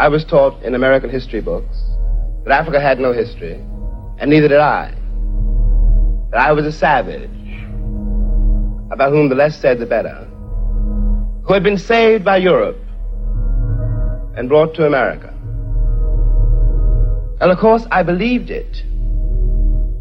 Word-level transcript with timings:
I 0.00 0.08
was 0.08 0.24
taught 0.24 0.62
in 0.62 0.74
American 0.74 1.10
history 1.10 1.42
books 1.42 1.76
that 2.46 2.58
Africa 2.58 2.80
had 2.80 2.98
no 2.98 3.12
history, 3.12 3.62
and 4.18 4.30
neither 4.30 4.48
did 4.48 4.58
I. 4.58 4.94
That 6.30 6.40
I 6.40 6.52
was 6.52 6.64
a 6.64 6.72
savage, 6.72 7.28
about 8.90 9.10
whom 9.10 9.28
the 9.28 9.34
less 9.34 9.60
said 9.60 9.78
the 9.78 9.84
better, 9.84 10.26
who 11.44 11.52
had 11.52 11.62
been 11.62 11.76
saved 11.76 12.24
by 12.24 12.38
Europe 12.38 12.78
and 14.38 14.48
brought 14.48 14.74
to 14.76 14.86
America. 14.86 15.34
And 17.42 17.52
of 17.52 17.58
course, 17.58 17.86
I 17.90 18.02
believed 18.02 18.48
it. 18.48 18.82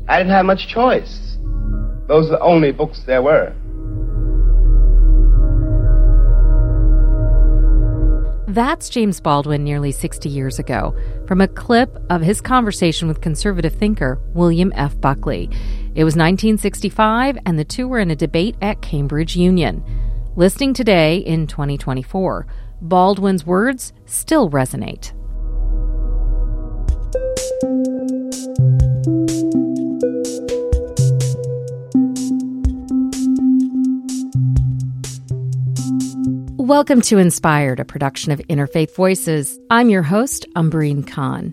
I 0.08 0.18
didn't 0.18 0.32
have 0.32 0.46
much 0.46 0.70
choice. 0.70 1.38
Those 2.08 2.30
were 2.30 2.38
the 2.38 2.40
only 2.40 2.72
books 2.72 3.04
there 3.06 3.22
were. 3.22 3.54
That's 8.50 8.90
James 8.90 9.22
Baldwin 9.22 9.64
nearly 9.64 9.92
60 9.92 10.28
years 10.28 10.58
ago 10.58 10.98
from 11.28 11.40
a 11.40 11.48
clip 11.48 11.96
of 12.10 12.24
his 12.24 12.42
conversation 12.42 13.08
with 13.08 13.22
conservative 13.22 13.76
thinker 13.76 14.20
William 14.34 14.74
F. 14.76 15.00
Buckley. 15.00 15.52
It 15.94 16.04
was 16.04 16.16
1965, 16.16 17.38
and 17.46 17.60
the 17.60 17.64
two 17.64 17.88
were 17.88 18.00
in 18.00 18.10
a 18.10 18.16
debate 18.16 18.56
at 18.60 18.82
Cambridge 18.82 19.36
Union. 19.36 19.84
Listening 20.36 20.74
today 20.74 21.18
in 21.18 21.46
2024, 21.46 22.48
Baldwin's 22.82 23.46
words 23.46 23.94
still 24.08 24.50
resonate. 24.50 25.12
Welcome 36.70 37.02
to 37.02 37.18
Inspired, 37.18 37.80
a 37.80 37.84
production 37.84 38.32
of 38.32 38.38
Interfaith 38.42 38.94
Voices. 38.96 39.58
I'm 39.72 39.90
your 39.90 40.04
host, 40.04 40.46
Umbreen 40.56 41.02
Khan. 41.02 41.50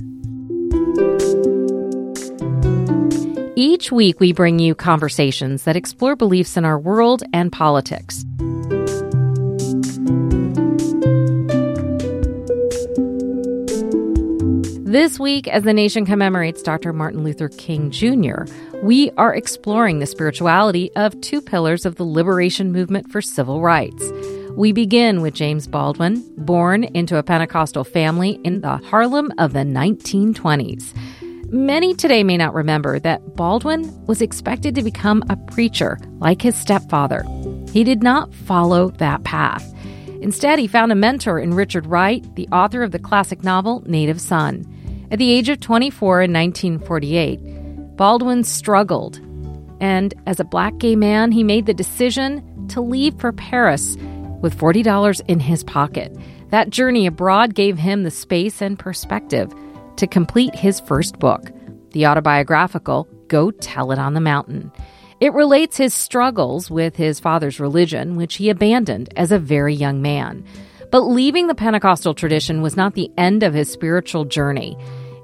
Each 3.56 3.90
week, 3.90 4.20
we 4.20 4.34
bring 4.34 4.58
you 4.58 4.74
conversations 4.74 5.64
that 5.64 5.74
explore 5.74 6.16
beliefs 6.16 6.58
in 6.58 6.66
our 6.66 6.78
world 6.78 7.22
and 7.32 7.50
politics. 7.50 8.26
This 14.84 15.18
week, 15.18 15.48
as 15.48 15.62
the 15.62 15.72
nation 15.72 16.04
commemorates 16.04 16.62
Dr. 16.62 16.92
Martin 16.92 17.24
Luther 17.24 17.48
King 17.48 17.90
Jr., 17.90 18.44
we 18.82 19.10
are 19.12 19.34
exploring 19.34 19.98
the 19.98 20.06
spirituality 20.06 20.94
of 20.94 21.18
two 21.22 21.40
pillars 21.40 21.86
of 21.86 21.94
the 21.94 22.04
liberation 22.04 22.70
movement 22.70 23.10
for 23.10 23.22
civil 23.22 23.62
rights 23.62 24.12
we 24.56 24.72
begin 24.72 25.20
with 25.20 25.34
James 25.34 25.66
Baldwin, 25.66 26.24
born 26.38 26.84
into 26.84 27.18
a 27.18 27.22
Pentecostal 27.22 27.84
family 27.84 28.40
in 28.42 28.62
the 28.62 28.78
Harlem 28.78 29.30
of 29.36 29.52
the 29.52 29.58
1920s. 29.60 30.94
Many 31.52 31.94
today 31.94 32.24
may 32.24 32.38
not 32.38 32.54
remember 32.54 32.98
that 33.00 33.36
Baldwin 33.36 34.06
was 34.06 34.22
expected 34.22 34.74
to 34.74 34.82
become 34.82 35.22
a 35.28 35.36
preacher 35.36 35.98
like 36.20 36.40
his 36.40 36.56
stepfather. 36.56 37.22
He 37.70 37.84
did 37.84 38.02
not 38.02 38.32
follow 38.32 38.88
that 38.92 39.24
path. 39.24 39.74
Instead, 40.22 40.58
he 40.58 40.66
found 40.66 40.90
a 40.90 40.96
mentor 40.96 41.38
in 41.38 41.52
Richard 41.52 41.84
Wright, 41.84 42.24
the 42.34 42.48
author 42.48 42.82
of 42.82 42.92
the 42.92 42.98
classic 42.98 43.44
novel 43.44 43.82
Native 43.84 44.22
Son. 44.22 44.66
At 45.10 45.18
the 45.18 45.32
age 45.32 45.50
of 45.50 45.60
24 45.60 46.22
in 46.22 46.32
1948, 46.32 47.96
Baldwin 47.96 48.42
struggled, 48.42 49.20
and 49.80 50.14
as 50.24 50.40
a 50.40 50.44
black 50.44 50.78
gay 50.78 50.96
man, 50.96 51.30
he 51.30 51.44
made 51.44 51.66
the 51.66 51.74
decision 51.74 52.66
to 52.68 52.80
leave 52.80 53.20
for 53.20 53.32
Paris 53.32 53.96
with 54.40 54.56
$40 54.56 55.22
in 55.28 55.40
his 55.40 55.64
pocket. 55.64 56.16
That 56.50 56.70
journey 56.70 57.06
abroad 57.06 57.54
gave 57.54 57.78
him 57.78 58.02
the 58.02 58.10
space 58.10 58.60
and 58.60 58.78
perspective 58.78 59.52
to 59.96 60.06
complete 60.06 60.54
his 60.54 60.80
first 60.80 61.18
book, 61.18 61.50
the 61.90 62.06
autobiographical 62.06 63.08
Go 63.28 63.50
Tell 63.50 63.92
It 63.92 63.98
on 63.98 64.14
the 64.14 64.20
Mountain. 64.20 64.72
It 65.18 65.32
relates 65.32 65.76
his 65.76 65.94
struggles 65.94 66.70
with 66.70 66.96
his 66.96 67.20
father's 67.20 67.58
religion, 67.58 68.16
which 68.16 68.34
he 68.36 68.50
abandoned 68.50 69.12
as 69.16 69.32
a 69.32 69.38
very 69.38 69.74
young 69.74 70.02
man. 70.02 70.44
But 70.90 71.00
leaving 71.00 71.46
the 71.46 71.54
Pentecostal 71.54 72.14
tradition 72.14 72.62
was 72.62 72.76
not 72.76 72.94
the 72.94 73.10
end 73.16 73.42
of 73.42 73.54
his 73.54 73.72
spiritual 73.72 74.24
journey. 74.26 74.76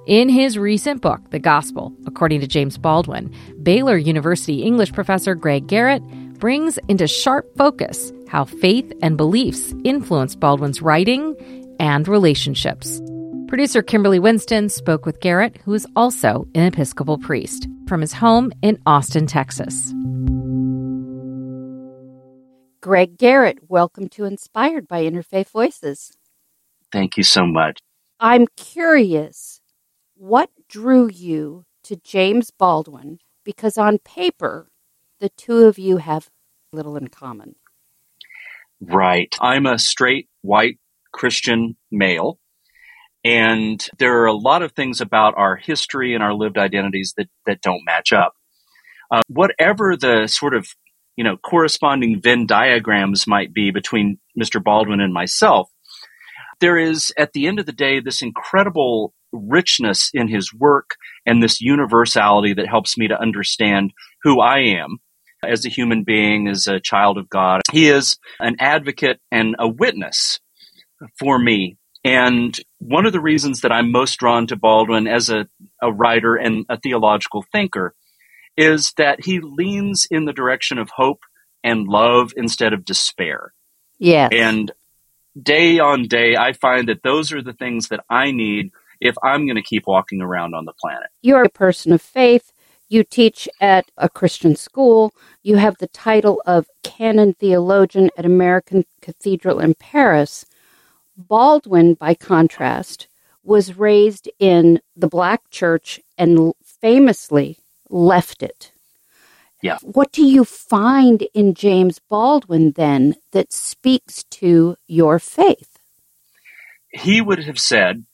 In 0.06 0.28
his 0.28 0.58
recent 0.58 1.00
book, 1.00 1.20
The 1.30 1.38
Gospel, 1.38 1.92
according 2.06 2.40
to 2.40 2.48
James 2.48 2.76
Baldwin, 2.76 3.32
Baylor 3.62 3.96
University 3.96 4.62
English 4.62 4.92
professor 4.92 5.34
Greg 5.34 5.68
Garrett 5.68 6.02
brings 6.42 6.76
into 6.88 7.06
sharp 7.06 7.46
focus 7.56 8.12
how 8.26 8.44
faith 8.44 8.92
and 9.00 9.16
beliefs 9.16 9.72
influence 9.84 10.34
Baldwin's 10.34 10.82
writing 10.82 11.36
and 11.78 12.08
relationships. 12.08 13.00
Producer 13.46 13.80
Kimberly 13.80 14.18
Winston 14.18 14.68
spoke 14.68 15.06
with 15.06 15.20
Garrett, 15.20 15.58
who 15.58 15.72
is 15.72 15.86
also 15.94 16.48
an 16.56 16.64
Episcopal 16.64 17.18
priest, 17.18 17.68
from 17.86 18.00
his 18.00 18.12
home 18.12 18.50
in 18.60 18.76
Austin, 18.86 19.28
Texas. 19.28 19.94
Greg 22.80 23.16
Garrett, 23.16 23.58
welcome 23.68 24.08
to 24.08 24.24
Inspired 24.24 24.88
by 24.88 25.04
Interfaith 25.04 25.48
Voices. 25.50 26.16
Thank 26.90 27.16
you 27.16 27.22
so 27.22 27.46
much. 27.46 27.78
I'm 28.18 28.48
curious, 28.56 29.60
what 30.16 30.50
drew 30.68 31.08
you 31.08 31.66
to 31.84 31.94
James 31.94 32.50
Baldwin? 32.50 33.20
Because 33.44 33.78
on 33.78 33.98
paper, 33.98 34.71
the 35.22 35.30
two 35.30 35.66
of 35.66 35.78
you 35.78 35.98
have 35.98 36.28
little 36.72 36.96
in 36.96 37.06
common. 37.06 37.54
Right. 38.80 39.32
I'm 39.40 39.66
a 39.66 39.78
straight 39.78 40.28
white 40.42 40.80
Christian 41.12 41.76
male. 41.92 42.40
And 43.24 43.86
there 44.00 44.20
are 44.20 44.26
a 44.26 44.34
lot 44.34 44.62
of 44.62 44.72
things 44.72 45.00
about 45.00 45.34
our 45.36 45.54
history 45.54 46.14
and 46.14 46.24
our 46.24 46.34
lived 46.34 46.58
identities 46.58 47.14
that, 47.16 47.28
that 47.46 47.60
don't 47.60 47.84
match 47.84 48.12
up. 48.12 48.34
Uh, 49.12 49.22
whatever 49.28 49.96
the 49.96 50.26
sort 50.26 50.54
of 50.54 50.66
you 51.16 51.22
know 51.22 51.36
corresponding 51.36 52.20
Venn 52.20 52.46
diagrams 52.46 53.26
might 53.26 53.54
be 53.54 53.70
between 53.70 54.18
Mr. 54.36 54.62
Baldwin 54.62 55.00
and 55.00 55.14
myself, 55.14 55.70
there 56.60 56.78
is 56.78 57.12
at 57.16 57.32
the 57.32 57.46
end 57.46 57.60
of 57.60 57.66
the 57.66 57.72
day 57.72 58.00
this 58.00 58.22
incredible 58.22 59.14
richness 59.30 60.10
in 60.12 60.26
his 60.26 60.52
work 60.52 60.96
and 61.24 61.40
this 61.40 61.60
universality 61.60 62.54
that 62.54 62.66
helps 62.66 62.98
me 62.98 63.06
to 63.06 63.20
understand 63.20 63.92
who 64.24 64.40
I 64.40 64.58
am 64.60 64.98
as 65.42 65.64
a 65.64 65.68
human 65.68 66.04
being, 66.04 66.48
as 66.48 66.66
a 66.66 66.80
child 66.80 67.18
of 67.18 67.28
God. 67.28 67.62
He 67.70 67.88
is 67.88 68.18
an 68.40 68.56
advocate 68.58 69.20
and 69.30 69.56
a 69.58 69.68
witness 69.68 70.40
for 71.18 71.38
me. 71.38 71.76
And 72.04 72.58
one 72.78 73.06
of 73.06 73.12
the 73.12 73.20
reasons 73.20 73.60
that 73.60 73.72
I'm 73.72 73.92
most 73.92 74.16
drawn 74.16 74.46
to 74.48 74.56
Baldwin 74.56 75.06
as 75.06 75.30
a, 75.30 75.46
a 75.80 75.92
writer 75.92 76.34
and 76.34 76.66
a 76.68 76.78
theological 76.78 77.44
thinker 77.52 77.94
is 78.56 78.92
that 78.98 79.24
he 79.24 79.40
leans 79.40 80.06
in 80.10 80.24
the 80.24 80.32
direction 80.32 80.78
of 80.78 80.90
hope 80.90 81.20
and 81.64 81.86
love 81.86 82.32
instead 82.36 82.72
of 82.72 82.84
despair. 82.84 83.52
Yeah. 83.98 84.28
And 84.32 84.72
day 85.40 85.78
on 85.78 86.08
day, 86.08 86.36
I 86.36 86.52
find 86.52 86.88
that 86.88 87.02
those 87.02 87.32
are 87.32 87.42
the 87.42 87.52
things 87.52 87.88
that 87.88 88.00
I 88.10 88.32
need 88.32 88.72
if 89.00 89.14
I'm 89.22 89.46
going 89.46 89.56
to 89.56 89.62
keep 89.62 89.86
walking 89.86 90.20
around 90.20 90.54
on 90.54 90.64
the 90.64 90.72
planet. 90.80 91.08
You're 91.22 91.44
a 91.44 91.48
person 91.48 91.92
of 91.92 92.02
faith. 92.02 92.51
You 92.92 93.04
teach 93.04 93.48
at 93.58 93.90
a 93.96 94.10
Christian 94.10 94.54
school. 94.54 95.14
You 95.42 95.56
have 95.56 95.78
the 95.78 95.86
title 95.86 96.42
of 96.44 96.68
canon 96.82 97.32
theologian 97.32 98.10
at 98.18 98.26
American 98.26 98.84
Cathedral 99.00 99.60
in 99.60 99.72
Paris. 99.72 100.44
Baldwin, 101.16 101.94
by 101.94 102.12
contrast, 102.12 103.08
was 103.42 103.78
raised 103.78 104.28
in 104.38 104.78
the 104.94 105.08
black 105.08 105.48
church 105.48 106.00
and 106.18 106.52
famously 106.62 107.56
left 107.88 108.42
it. 108.42 108.72
Yeah. 109.62 109.78
What 109.80 110.12
do 110.12 110.22
you 110.22 110.44
find 110.44 111.22
in 111.32 111.54
James 111.54 111.98
Baldwin 111.98 112.72
then 112.72 113.14
that 113.30 113.54
speaks 113.54 114.24
to 114.24 114.76
your 114.86 115.18
faith? 115.18 115.78
He 116.90 117.22
would 117.22 117.42
have 117.44 117.58
said 117.58 118.04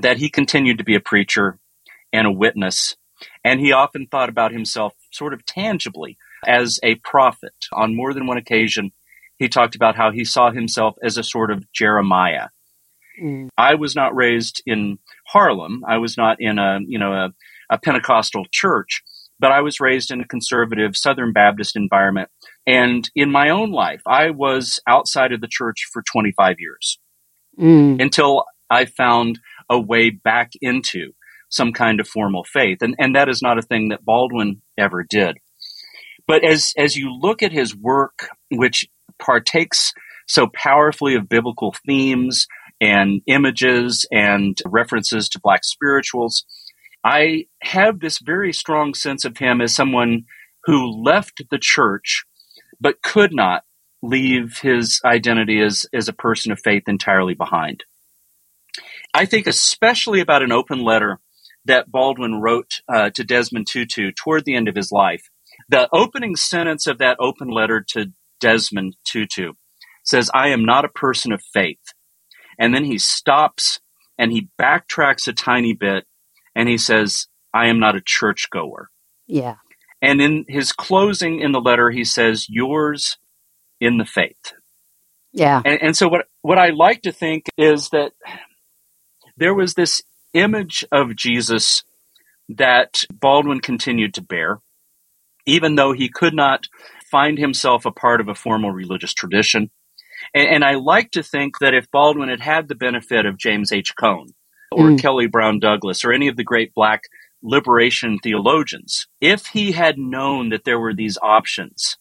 that 0.00 0.18
he 0.18 0.28
continued 0.28 0.78
to 0.78 0.84
be 0.84 0.94
a 0.94 1.00
preacher 1.00 1.58
and 2.12 2.28
a 2.28 2.30
witness 2.30 2.94
and 3.46 3.60
he 3.60 3.70
often 3.70 4.08
thought 4.08 4.28
about 4.28 4.50
himself 4.50 4.92
sort 5.12 5.32
of 5.32 5.46
tangibly 5.46 6.18
as 6.44 6.80
a 6.82 6.96
prophet. 6.96 7.54
On 7.72 7.94
more 7.94 8.12
than 8.12 8.26
one 8.26 8.38
occasion, 8.38 8.90
he 9.38 9.48
talked 9.48 9.76
about 9.76 9.94
how 9.94 10.10
he 10.10 10.24
saw 10.24 10.50
himself 10.50 10.96
as 11.00 11.16
a 11.16 11.22
sort 11.22 11.52
of 11.52 11.62
Jeremiah. 11.72 12.48
Mm. 13.22 13.48
I 13.56 13.76
was 13.76 13.94
not 13.94 14.16
raised 14.16 14.64
in 14.66 14.98
Harlem. 15.28 15.84
I 15.86 15.98
was 15.98 16.16
not 16.16 16.38
in 16.40 16.58
a, 16.58 16.80
you 16.88 16.98
know, 16.98 17.12
a, 17.12 17.28
a 17.70 17.78
Pentecostal 17.78 18.46
church, 18.50 19.00
but 19.38 19.52
I 19.52 19.60
was 19.60 19.78
raised 19.78 20.10
in 20.10 20.20
a 20.20 20.26
conservative 20.26 20.96
Southern 20.96 21.32
Baptist 21.32 21.76
environment. 21.76 22.30
And 22.66 23.08
in 23.14 23.30
my 23.30 23.50
own 23.50 23.70
life, 23.70 24.02
I 24.08 24.30
was 24.30 24.80
outside 24.88 25.30
of 25.30 25.40
the 25.40 25.48
church 25.48 25.86
for 25.92 26.02
25 26.10 26.56
years 26.58 26.98
mm. 27.56 28.02
until 28.02 28.44
I 28.68 28.86
found 28.86 29.38
a 29.70 29.78
way 29.78 30.10
back 30.10 30.50
into 30.60 31.12
some 31.48 31.72
kind 31.72 32.00
of 32.00 32.08
formal 32.08 32.44
faith. 32.44 32.78
And, 32.82 32.94
and 32.98 33.14
that 33.14 33.28
is 33.28 33.42
not 33.42 33.58
a 33.58 33.62
thing 33.62 33.88
that 33.88 34.04
Baldwin 34.04 34.62
ever 34.76 35.02
did. 35.02 35.38
But 36.26 36.44
as, 36.44 36.72
as 36.76 36.96
you 36.96 37.12
look 37.12 37.42
at 37.42 37.52
his 37.52 37.74
work, 37.74 38.28
which 38.50 38.88
partakes 39.18 39.92
so 40.26 40.48
powerfully 40.48 41.14
of 41.14 41.28
biblical 41.28 41.74
themes 41.86 42.46
and 42.80 43.22
images 43.26 44.06
and 44.10 44.58
references 44.66 45.28
to 45.30 45.40
black 45.40 45.64
spirituals. 45.64 46.44
I 47.04 47.46
have 47.62 48.00
this 48.00 48.18
very 48.18 48.52
strong 48.52 48.94
sense 48.94 49.24
of 49.24 49.38
him 49.38 49.60
as 49.60 49.74
someone 49.74 50.24
who 50.64 51.02
left 51.02 51.42
the 51.50 51.58
church 51.58 52.24
but 52.80 53.02
could 53.02 53.32
not 53.32 53.62
leave 54.02 54.58
his 54.58 55.00
identity 55.04 55.62
as, 55.62 55.86
as 55.92 56.08
a 56.08 56.12
person 56.12 56.52
of 56.52 56.60
faith 56.60 56.82
entirely 56.86 57.34
behind. 57.34 57.84
I 59.14 59.24
think 59.24 59.46
especially 59.46 60.20
about 60.20 60.42
an 60.42 60.52
open 60.52 60.82
letter 60.82 61.18
that 61.66 61.90
Baldwin 61.90 62.40
wrote 62.40 62.80
uh, 62.88 63.10
to 63.10 63.24
Desmond 63.24 63.66
Tutu 63.68 64.12
toward 64.12 64.44
the 64.44 64.54
end 64.54 64.68
of 64.68 64.76
his 64.76 64.92
life. 64.92 65.28
The 65.68 65.88
opening 65.92 66.36
sentence 66.36 66.86
of 66.86 66.98
that 66.98 67.16
open 67.20 67.48
letter 67.48 67.84
to 67.90 68.12
Desmond 68.40 68.96
Tutu 69.04 69.52
says, 70.04 70.30
I 70.34 70.48
am 70.48 70.64
not 70.64 70.84
a 70.84 70.90
person 70.90 71.32
of 71.32 71.42
faith. 71.42 71.92
And 72.58 72.74
then 72.74 72.84
he 72.84 72.98
stops 72.98 73.80
and 74.18 74.32
he 74.32 74.48
backtracks 74.60 75.28
a 75.28 75.32
tiny 75.32 75.72
bit 75.72 76.04
and 76.54 76.68
he 76.68 76.78
says, 76.78 77.26
I 77.52 77.68
am 77.68 77.78
not 77.80 77.96
a 77.96 78.02
churchgoer. 78.04 78.90
Yeah. 79.26 79.56
And 80.02 80.20
in 80.20 80.44
his 80.48 80.72
closing 80.72 81.40
in 81.40 81.52
the 81.52 81.60
letter, 81.60 81.90
he 81.90 82.04
says, 82.04 82.46
Yours 82.48 83.18
in 83.80 83.98
the 83.98 84.04
faith. 84.04 84.52
Yeah. 85.32 85.60
And, 85.64 85.82
and 85.82 85.96
so 85.96 86.08
what 86.08 86.26
what 86.42 86.58
I 86.58 86.70
like 86.70 87.02
to 87.02 87.12
think 87.12 87.46
is 87.58 87.90
that 87.90 88.12
there 89.36 89.54
was 89.54 89.74
this 89.74 90.02
image 90.36 90.84
of 90.92 91.16
Jesus 91.16 91.82
that 92.48 93.02
Baldwin 93.12 93.60
continued 93.60 94.14
to 94.14 94.22
bear, 94.22 94.60
even 95.46 95.74
though 95.74 95.92
he 95.92 96.08
could 96.08 96.34
not 96.34 96.66
find 97.10 97.38
himself 97.38 97.86
a 97.86 97.90
part 97.90 98.20
of 98.20 98.28
a 98.28 98.34
formal 98.34 98.70
religious 98.70 99.14
tradition. 99.14 99.70
And, 100.34 100.48
and 100.48 100.64
I 100.64 100.74
like 100.74 101.12
to 101.12 101.22
think 101.22 101.58
that 101.60 101.74
if 101.74 101.90
Baldwin 101.90 102.28
had 102.28 102.40
had 102.40 102.68
the 102.68 102.74
benefit 102.74 103.26
of 103.26 103.38
James 103.38 103.72
H. 103.72 103.94
Cone 103.98 104.28
or 104.70 104.90
mm. 104.90 105.00
Kelly 105.00 105.26
Brown 105.26 105.60
Douglas 105.60 106.04
or 106.04 106.12
any 106.12 106.28
of 106.28 106.36
the 106.36 106.44
great 106.44 106.74
black 106.74 107.02
liberation 107.42 108.18
theologians, 108.22 109.06
if 109.20 109.46
he 109.46 109.72
had 109.72 109.98
known 109.98 110.50
that 110.50 110.64
there 110.64 110.80
were 110.80 110.94
these 110.94 111.18
options 111.22 111.96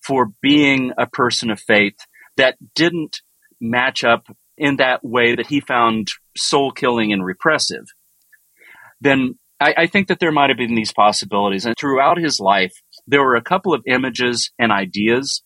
for 0.00 0.32
being 0.42 0.92
a 0.98 1.06
person 1.06 1.50
of 1.50 1.60
faith 1.60 1.96
that 2.36 2.56
didn't 2.74 3.22
match 3.60 4.04
up 4.04 4.26
in 4.56 4.76
that 4.76 5.04
way 5.04 5.34
that 5.34 5.46
he 5.46 5.60
found 5.60 6.12
soul 6.36 6.70
killing 6.70 7.12
and 7.12 7.24
repressive, 7.24 7.84
then 9.00 9.38
I, 9.60 9.74
I, 9.78 9.86
think 9.86 10.08
that 10.08 10.20
there 10.20 10.32
might 10.32 10.50
have 10.50 10.56
been 10.56 10.74
these 10.74 10.92
possibilities. 10.92 11.66
And 11.66 11.76
throughout 11.78 12.18
his 12.18 12.40
life, 12.40 12.72
there 13.06 13.22
were 13.22 13.36
a 13.36 13.42
couple 13.42 13.74
of 13.74 13.82
images 13.86 14.50
and 14.58 14.72
ideas 14.72 15.42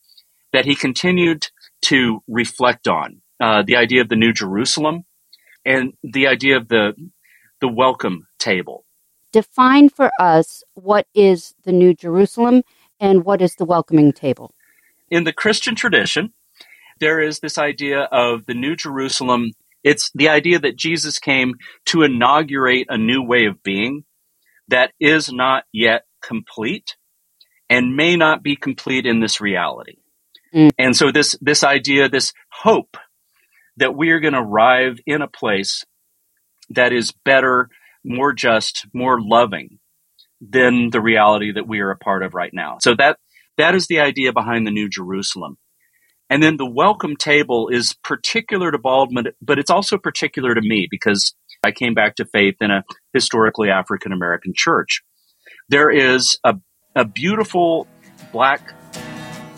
that 0.52 0.64
he 0.64 0.74
continued 0.74 1.46
to 1.86 2.22
reflect 2.28 2.88
on. 2.88 3.20
Uh, 3.40 3.62
the 3.64 3.76
idea 3.76 4.00
of 4.00 4.08
the 4.08 4.16
New 4.16 4.32
Jerusalem 4.32 5.04
and 5.64 5.92
the 6.02 6.26
idea 6.26 6.56
of 6.56 6.68
the 6.68 6.94
the 7.60 7.68
welcome 7.68 8.26
table. 8.38 8.84
Define 9.32 9.88
for 9.88 10.10
us 10.20 10.62
what 10.74 11.06
is 11.14 11.54
the 11.64 11.72
New 11.72 11.94
Jerusalem 11.94 12.62
and 12.98 13.24
what 13.24 13.42
is 13.42 13.54
the 13.56 13.64
welcoming 13.64 14.12
table? 14.12 14.54
In 15.10 15.24
the 15.24 15.32
Christian 15.32 15.74
tradition, 15.74 16.32
there 17.00 17.20
is 17.20 17.40
this 17.40 17.58
idea 17.58 18.02
of 18.02 18.46
the 18.46 18.54
New 18.54 18.76
Jerusalem. 18.76 19.52
It's 19.84 20.10
the 20.14 20.28
idea 20.28 20.58
that 20.58 20.76
Jesus 20.76 21.18
came 21.18 21.54
to 21.86 22.02
inaugurate 22.02 22.86
a 22.88 22.98
new 22.98 23.22
way 23.22 23.46
of 23.46 23.62
being 23.62 24.04
that 24.68 24.92
is 25.00 25.32
not 25.32 25.64
yet 25.72 26.02
complete 26.22 26.96
and 27.70 27.96
may 27.96 28.16
not 28.16 28.42
be 28.42 28.56
complete 28.56 29.06
in 29.06 29.20
this 29.20 29.40
reality. 29.40 29.96
Mm. 30.54 30.70
And 30.78 30.96
so 30.96 31.12
this 31.12 31.36
this 31.40 31.62
idea, 31.62 32.08
this 32.08 32.32
hope 32.50 32.96
that 33.76 33.94
we 33.94 34.10
are 34.10 34.20
going 34.20 34.34
to 34.34 34.40
arrive 34.40 34.98
in 35.06 35.22
a 35.22 35.28
place 35.28 35.84
that 36.70 36.92
is 36.92 37.12
better, 37.24 37.68
more 38.04 38.32
just, 38.32 38.86
more 38.92 39.20
loving 39.20 39.78
than 40.40 40.90
the 40.90 41.00
reality 41.00 41.52
that 41.52 41.66
we 41.66 41.80
are 41.80 41.90
a 41.90 41.98
part 41.98 42.22
of 42.22 42.34
right 42.34 42.52
now. 42.52 42.78
So 42.80 42.94
that 42.96 43.18
that 43.56 43.74
is 43.74 43.86
the 43.86 44.00
idea 44.00 44.32
behind 44.32 44.66
the 44.66 44.70
New 44.70 44.88
Jerusalem. 44.88 45.58
And 46.30 46.42
then 46.42 46.58
the 46.58 46.68
welcome 46.68 47.16
table 47.16 47.68
is 47.68 47.94
particular 48.04 48.70
to 48.70 48.78
Baldwin, 48.78 49.28
but 49.40 49.58
it's 49.58 49.70
also 49.70 49.96
particular 49.96 50.54
to 50.54 50.60
me 50.60 50.86
because 50.90 51.34
I 51.64 51.72
came 51.72 51.94
back 51.94 52.16
to 52.16 52.26
faith 52.26 52.56
in 52.60 52.70
a 52.70 52.84
historically 53.14 53.70
African 53.70 54.12
American 54.12 54.52
church. 54.54 55.02
There 55.70 55.90
is 55.90 56.38
a, 56.44 56.56
a 56.94 57.06
beautiful 57.06 57.86
black 58.30 58.74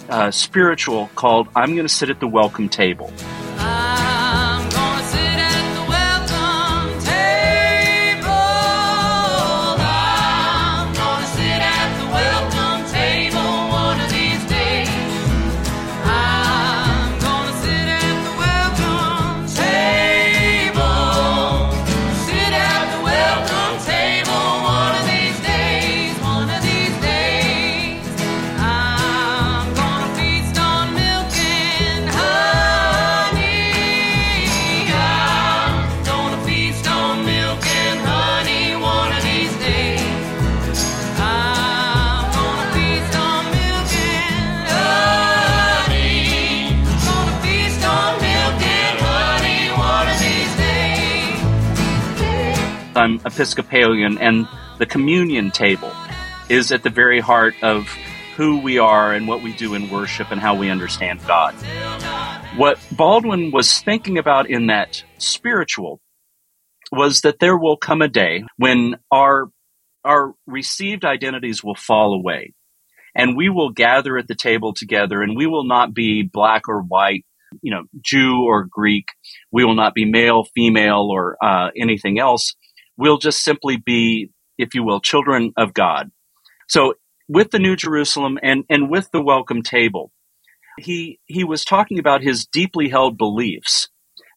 uh, 0.08 0.30
spiritual 0.30 1.10
called 1.16 1.48
I'm 1.56 1.74
Going 1.74 1.86
to 1.86 1.92
Sit 1.92 2.08
at 2.08 2.20
the 2.20 2.28
Welcome 2.28 2.68
Table. 2.68 3.12
Episcopalian, 53.40 54.18
and 54.18 54.46
the 54.76 54.84
communion 54.84 55.50
table 55.50 55.90
is 56.50 56.70
at 56.72 56.82
the 56.82 56.90
very 56.90 57.20
heart 57.20 57.54
of 57.62 57.88
who 58.36 58.58
we 58.58 58.76
are 58.76 59.14
and 59.14 59.26
what 59.26 59.42
we 59.42 59.54
do 59.54 59.72
in 59.72 59.88
worship 59.88 60.30
and 60.30 60.38
how 60.38 60.54
we 60.54 60.68
understand 60.68 61.18
God. 61.26 61.54
What 62.58 62.78
Baldwin 62.92 63.50
was 63.50 63.80
thinking 63.80 64.18
about 64.18 64.50
in 64.50 64.66
that 64.66 65.02
spiritual 65.16 66.02
was 66.92 67.22
that 67.22 67.38
there 67.38 67.56
will 67.56 67.78
come 67.78 68.02
a 68.02 68.08
day 68.08 68.44
when 68.58 68.96
our 69.10 69.48
our 70.04 70.34
received 70.46 71.06
identities 71.06 71.64
will 71.64 71.74
fall 71.74 72.12
away 72.12 72.52
and 73.14 73.38
we 73.38 73.48
will 73.48 73.70
gather 73.70 74.18
at 74.18 74.28
the 74.28 74.34
table 74.34 74.74
together 74.74 75.22
and 75.22 75.34
we 75.34 75.46
will 75.46 75.64
not 75.64 75.94
be 75.94 76.28
black 76.30 76.68
or 76.68 76.82
white 76.82 77.24
you 77.62 77.72
know 77.72 77.84
jew 78.00 78.42
or 78.46 78.66
greek 78.70 79.06
we 79.50 79.64
will 79.64 79.74
not 79.74 79.94
be 79.94 80.04
male 80.04 80.44
female 80.54 81.08
or 81.10 81.36
uh, 81.42 81.70
anything 81.76 82.18
else 82.18 82.54
will 83.00 83.18
just 83.18 83.42
simply 83.42 83.78
be, 83.78 84.30
if 84.58 84.74
you 84.74 84.84
will, 84.84 85.00
children 85.00 85.52
of 85.56 85.72
God. 85.74 86.10
So 86.68 86.94
with 87.28 87.50
the 87.50 87.58
New 87.58 87.74
Jerusalem 87.74 88.38
and, 88.42 88.64
and 88.68 88.90
with 88.90 89.10
the 89.10 89.22
welcome 89.22 89.62
table, 89.62 90.12
he, 90.78 91.18
he 91.24 91.42
was 91.42 91.64
talking 91.64 91.98
about 91.98 92.22
his 92.22 92.46
deeply 92.46 92.90
held 92.90 93.16
beliefs 93.16 93.88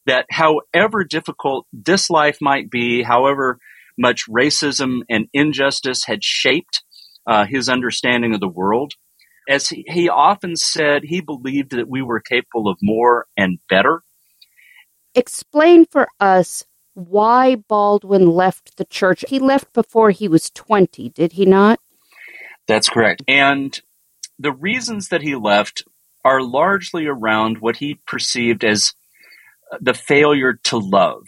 that 0.06 0.26
however 0.32 1.04
difficult 1.04 1.68
this 1.74 2.10
life 2.10 2.38
might 2.42 2.72
be, 2.72 3.04
however 3.04 3.60
much 3.98 4.28
racism 4.28 5.02
and 5.10 5.28
injustice 5.34 6.06
had 6.06 6.24
shaped 6.24 6.84
uh, 7.28 7.46
his 7.46 7.70
understanding 7.70 8.34
of 8.34 8.40
the 8.40 8.48
world, 8.48 8.94
as 9.50 9.68
he, 9.68 9.86
he 9.88 10.10
often 10.10 10.56
said, 10.56 11.04
he 11.04 11.22
believed 11.22 11.72
that 11.72 11.90
we 11.90 12.02
were 12.02 12.22
capable 12.22 12.70
of 12.70 12.78
more 12.82 13.26
and 13.38 13.60
better. 13.70 14.02
Explain 15.16 15.86
for 15.86 16.08
us 16.20 16.66
why 16.94 17.56
Baldwin 17.56 18.28
left 18.28 18.78
the 18.78 18.86
church. 18.86 19.26
He 19.28 19.40
left 19.40 19.74
before 19.74 20.12
he 20.12 20.28
was 20.28 20.50
20, 20.52 21.10
did 21.10 21.34
he 21.34 21.46
not? 21.46 21.80
That's 22.68 22.90
correct. 22.90 23.24
And 23.28 23.80
the 24.40 24.52
reasons 24.52 25.10
that 25.10 25.22
he 25.22 25.36
left 25.36 25.84
are 26.24 26.42
largely 26.42 27.06
around 27.06 27.58
what 27.60 27.78
he 27.78 28.00
perceived 28.08 28.64
as 28.64 28.94
uh, 29.72 29.78
the 29.82 29.94
failure 29.94 30.54
to 30.66 30.78
love. 30.78 31.24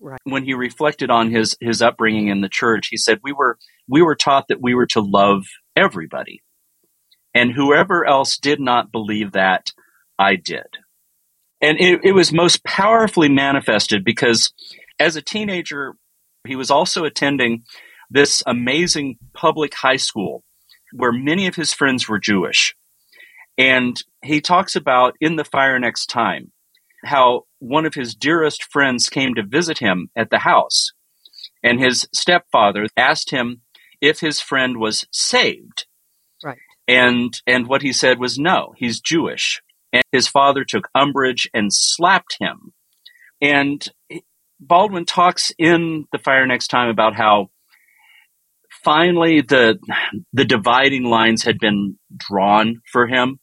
Right. 0.00 0.20
When 0.24 0.44
he 0.44 0.54
reflected 0.54 1.10
on 1.10 1.30
his 1.30 1.56
his 1.60 1.80
upbringing 1.80 2.26
in 2.26 2.40
the 2.40 2.48
church, 2.48 2.88
he 2.88 2.96
said 2.96 3.20
we 3.22 3.32
were 3.32 3.56
we 3.88 4.02
were 4.02 4.16
taught 4.16 4.48
that 4.48 4.60
we 4.60 4.74
were 4.74 4.86
to 4.86 5.00
love 5.00 5.44
everybody. 5.76 6.42
And 7.34 7.52
whoever 7.52 8.04
else 8.04 8.36
did 8.36 8.58
not 8.58 8.90
believe 8.90 9.32
that, 9.32 9.72
I 10.18 10.36
did. 10.36 10.66
And 11.60 11.78
it, 11.80 12.00
it 12.02 12.12
was 12.12 12.32
most 12.32 12.64
powerfully 12.64 13.28
manifested 13.28 14.04
because 14.04 14.52
as 14.98 15.16
a 15.16 15.22
teenager, 15.22 15.94
he 16.46 16.56
was 16.56 16.70
also 16.70 17.04
attending 17.04 17.64
this 18.10 18.42
amazing 18.46 19.16
public 19.32 19.74
high 19.74 19.96
school 19.96 20.44
where 20.92 21.12
many 21.12 21.46
of 21.46 21.56
his 21.56 21.72
friends 21.72 22.08
were 22.08 22.18
Jewish. 22.18 22.74
And 23.56 24.02
he 24.22 24.40
talks 24.40 24.76
about 24.76 25.16
in 25.20 25.36
The 25.36 25.44
Fire 25.44 25.78
Next 25.78 26.06
Time 26.06 26.52
how 27.04 27.42
one 27.58 27.86
of 27.86 27.94
his 27.94 28.14
dearest 28.14 28.64
friends 28.64 29.08
came 29.08 29.34
to 29.34 29.42
visit 29.42 29.78
him 29.78 30.10
at 30.16 30.30
the 30.30 30.38
house. 30.38 30.92
And 31.62 31.80
his 31.80 32.08
stepfather 32.14 32.86
asked 32.96 33.30
him 33.30 33.62
if 34.00 34.20
his 34.20 34.40
friend 34.40 34.78
was 34.78 35.06
saved. 35.12 35.86
Right. 36.44 36.58
And 36.88 37.40
and 37.46 37.68
what 37.68 37.82
he 37.82 37.92
said 37.92 38.18
was 38.18 38.38
no, 38.38 38.74
he's 38.76 39.00
Jewish. 39.00 39.62
And 39.92 40.02
his 40.10 40.26
father 40.26 40.64
took 40.64 40.88
umbrage 40.94 41.48
and 41.54 41.72
slapped 41.72 42.36
him. 42.40 42.72
And 43.40 43.86
Baldwin 44.62 45.04
talks 45.04 45.52
in 45.58 46.06
The 46.12 46.18
Fire 46.18 46.46
Next 46.46 46.68
Time 46.68 46.88
about 46.88 47.16
how 47.16 47.50
finally 48.84 49.40
the 49.40 49.78
the 50.32 50.44
dividing 50.44 51.04
lines 51.04 51.42
had 51.42 51.58
been 51.58 51.98
drawn 52.16 52.80
for 52.90 53.06
him. 53.06 53.40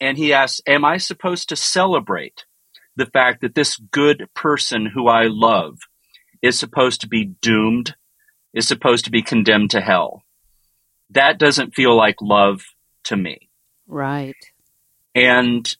And 0.00 0.16
he 0.16 0.32
asks, 0.32 0.60
Am 0.66 0.84
I 0.84 0.98
supposed 0.98 1.48
to 1.48 1.56
celebrate 1.56 2.44
the 2.94 3.06
fact 3.06 3.40
that 3.40 3.54
this 3.54 3.76
good 3.76 4.28
person 4.34 4.86
who 4.86 5.08
I 5.08 5.24
love 5.24 5.78
is 6.40 6.58
supposed 6.58 7.00
to 7.00 7.08
be 7.08 7.24
doomed, 7.24 7.94
is 8.54 8.68
supposed 8.68 9.06
to 9.06 9.10
be 9.10 9.22
condemned 9.22 9.72
to 9.72 9.80
hell? 9.80 10.22
That 11.10 11.38
doesn't 11.38 11.74
feel 11.74 11.96
like 11.96 12.16
love 12.20 12.62
to 13.04 13.16
me. 13.16 13.48
Right. 13.86 14.36
And 15.14 15.74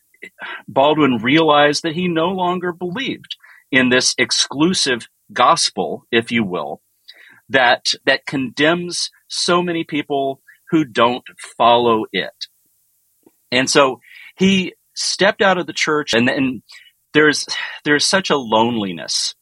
Baldwin 0.66 1.18
realized 1.18 1.82
that 1.82 1.94
he 1.94 2.08
no 2.08 2.28
longer 2.28 2.72
believed 2.72 3.36
in 3.70 3.88
this 3.88 4.14
exclusive 4.18 5.08
gospel, 5.32 6.04
if 6.10 6.30
you 6.30 6.44
will, 6.44 6.80
that 7.48 7.86
that 8.04 8.26
condemns 8.26 9.10
so 9.28 9.62
many 9.62 9.84
people 9.84 10.40
who 10.70 10.84
don't 10.84 11.24
follow 11.56 12.04
it. 12.12 12.46
And 13.52 13.70
so 13.70 14.00
he 14.36 14.74
stepped 14.94 15.42
out 15.42 15.58
of 15.58 15.66
the 15.66 15.72
church 15.72 16.14
and 16.14 16.26
then 16.26 16.62
there's 17.12 17.46
there's 17.84 18.04
such 18.04 18.30
a 18.30 18.36
loneliness 18.36 19.34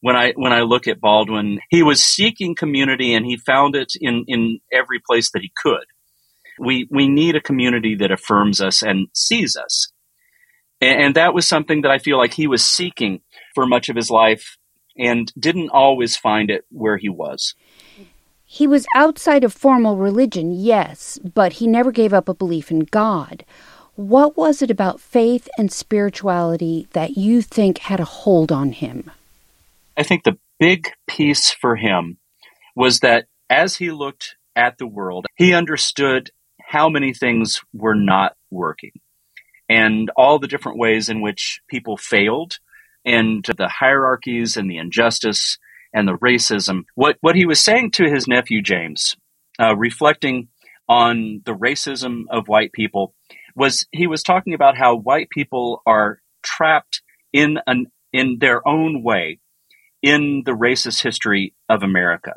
when 0.00 0.16
I 0.16 0.32
when 0.36 0.52
I 0.52 0.60
look 0.60 0.88
at 0.88 1.00
Baldwin. 1.00 1.60
He 1.70 1.82
was 1.82 2.02
seeking 2.02 2.54
community 2.54 3.14
and 3.14 3.24
he 3.24 3.36
found 3.36 3.76
it 3.76 3.92
in, 4.00 4.24
in 4.26 4.60
every 4.72 5.00
place 5.06 5.30
that 5.32 5.42
he 5.42 5.52
could. 5.62 5.84
We 6.58 6.88
we 6.90 7.08
need 7.08 7.36
a 7.36 7.40
community 7.40 7.96
that 7.96 8.10
affirms 8.10 8.60
us 8.60 8.82
and 8.82 9.08
sees 9.14 9.56
us. 9.56 9.92
And, 10.80 11.02
and 11.02 11.14
that 11.16 11.34
was 11.34 11.46
something 11.46 11.82
that 11.82 11.90
I 11.90 11.98
feel 11.98 12.18
like 12.18 12.34
he 12.34 12.46
was 12.46 12.64
seeking 12.64 13.20
for 13.56 13.66
much 13.66 13.88
of 13.88 13.96
his 13.96 14.10
life 14.10 14.58
and 14.98 15.32
didn't 15.38 15.70
always 15.70 16.14
find 16.14 16.50
it 16.50 16.66
where 16.70 16.98
he 16.98 17.08
was. 17.08 17.54
He 18.44 18.66
was 18.66 18.86
outside 18.94 19.44
of 19.44 19.52
formal 19.54 19.96
religion, 19.96 20.52
yes, 20.52 21.18
but 21.18 21.54
he 21.54 21.66
never 21.66 21.90
gave 21.90 22.12
up 22.12 22.28
a 22.28 22.34
belief 22.34 22.70
in 22.70 22.80
God. 22.80 23.46
What 23.94 24.36
was 24.36 24.60
it 24.60 24.70
about 24.70 25.00
faith 25.00 25.48
and 25.56 25.72
spirituality 25.72 26.86
that 26.92 27.16
you 27.16 27.40
think 27.40 27.78
had 27.78 27.98
a 27.98 28.04
hold 28.04 28.52
on 28.52 28.72
him? 28.72 29.10
I 29.96 30.02
think 30.02 30.24
the 30.24 30.38
big 30.60 30.90
piece 31.06 31.50
for 31.50 31.76
him 31.76 32.18
was 32.74 33.00
that 33.00 33.24
as 33.48 33.76
he 33.76 33.90
looked 33.90 34.36
at 34.54 34.76
the 34.76 34.86
world, 34.86 35.24
he 35.34 35.54
understood 35.54 36.30
how 36.60 36.90
many 36.90 37.14
things 37.14 37.62
were 37.72 37.94
not 37.94 38.36
working 38.50 38.92
and 39.66 40.10
all 40.14 40.38
the 40.38 40.46
different 40.48 40.78
ways 40.78 41.08
in 41.08 41.22
which 41.22 41.60
people 41.68 41.96
failed 41.96 42.58
and 43.06 43.44
the 43.56 43.68
hierarchies 43.68 44.56
and 44.56 44.68
the 44.68 44.78
injustice 44.78 45.58
and 45.94 46.06
the 46.06 46.18
racism. 46.18 46.82
What, 46.94 47.16
what 47.20 47.36
he 47.36 47.46
was 47.46 47.60
saying 47.60 47.92
to 47.92 48.04
his 48.10 48.26
nephew 48.28 48.60
James, 48.60 49.16
uh, 49.58 49.76
reflecting 49.76 50.48
on 50.88 51.42
the 51.46 51.54
racism 51.54 52.24
of 52.30 52.48
white 52.48 52.72
people, 52.72 53.14
was 53.54 53.86
he 53.92 54.06
was 54.06 54.22
talking 54.22 54.52
about 54.52 54.76
how 54.76 54.96
white 54.96 55.30
people 55.30 55.82
are 55.86 56.20
trapped 56.42 57.00
in 57.32 57.58
an 57.66 57.86
in 58.12 58.38
their 58.40 58.66
own 58.66 59.02
way 59.02 59.38
in 60.02 60.42
the 60.44 60.52
racist 60.52 61.02
history 61.02 61.54
of 61.68 61.82
America. 61.82 62.34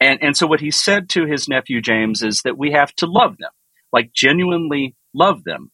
And 0.00 0.22
and 0.22 0.36
so 0.36 0.46
what 0.46 0.60
he 0.60 0.70
said 0.70 1.08
to 1.10 1.26
his 1.26 1.48
nephew 1.48 1.80
James 1.80 2.22
is 2.22 2.42
that 2.42 2.58
we 2.58 2.72
have 2.72 2.94
to 2.96 3.06
love 3.06 3.36
them, 3.38 3.50
like 3.92 4.12
genuinely 4.12 4.94
love 5.14 5.44
them, 5.44 5.70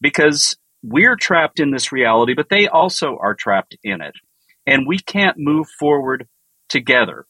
because 0.00 0.56
we're 0.86 1.16
trapped 1.16 1.60
in 1.60 1.70
this 1.70 1.92
reality, 1.92 2.34
but 2.34 2.50
they 2.50 2.68
also 2.68 3.16
are 3.20 3.34
trapped 3.34 3.76
in 3.82 4.02
it. 4.02 4.14
And 4.66 4.86
we 4.86 4.98
can't 4.98 5.38
move 5.38 5.66
forward 5.78 6.28
together 6.68 7.26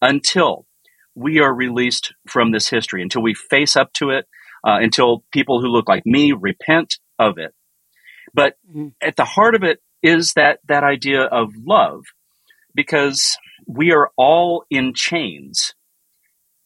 until 0.00 0.66
we 1.14 1.40
are 1.40 1.52
released 1.52 2.14
from 2.28 2.52
this 2.52 2.68
history, 2.68 3.02
until 3.02 3.22
we 3.22 3.34
face 3.34 3.76
up 3.76 3.92
to 3.94 4.10
it, 4.10 4.26
uh, 4.66 4.78
until 4.80 5.24
people 5.32 5.60
who 5.60 5.68
look 5.68 5.88
like 5.88 6.06
me 6.06 6.32
repent 6.32 6.98
of 7.18 7.38
it. 7.38 7.52
But 8.32 8.54
mm-hmm. 8.68 8.88
at 9.00 9.16
the 9.16 9.24
heart 9.24 9.54
of 9.54 9.64
it 9.64 9.80
is 10.02 10.34
that, 10.34 10.60
that 10.68 10.84
idea 10.84 11.22
of 11.22 11.50
love, 11.56 12.04
because 12.74 13.36
we 13.66 13.92
are 13.92 14.10
all 14.16 14.64
in 14.70 14.92
chains 14.94 15.74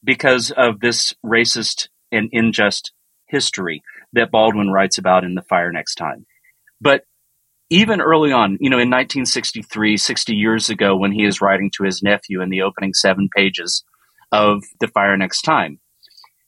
because 0.04 0.50
of 0.50 0.80
this 0.80 1.14
racist 1.24 1.88
and 2.12 2.28
unjust 2.32 2.92
history 3.26 3.82
that 4.12 4.30
Baldwin 4.30 4.70
writes 4.70 4.98
about 4.98 5.24
in 5.24 5.34
The 5.34 5.42
Fire 5.42 5.72
Next 5.72 5.96
Time. 5.96 6.26
But 6.80 7.04
even 7.70 8.00
early 8.00 8.32
on, 8.32 8.58
you 8.60 8.70
know, 8.70 8.78
in 8.78 8.88
1963, 8.88 9.96
60 9.96 10.34
years 10.34 10.70
ago, 10.70 10.96
when 10.96 11.12
he 11.12 11.24
is 11.24 11.40
writing 11.40 11.70
to 11.76 11.84
his 11.84 12.02
nephew 12.02 12.40
in 12.40 12.48
the 12.48 12.62
opening 12.62 12.94
seven 12.94 13.28
pages 13.34 13.84
of 14.32 14.62
The 14.80 14.88
Fire 14.88 15.16
Next 15.16 15.42
Time, 15.42 15.78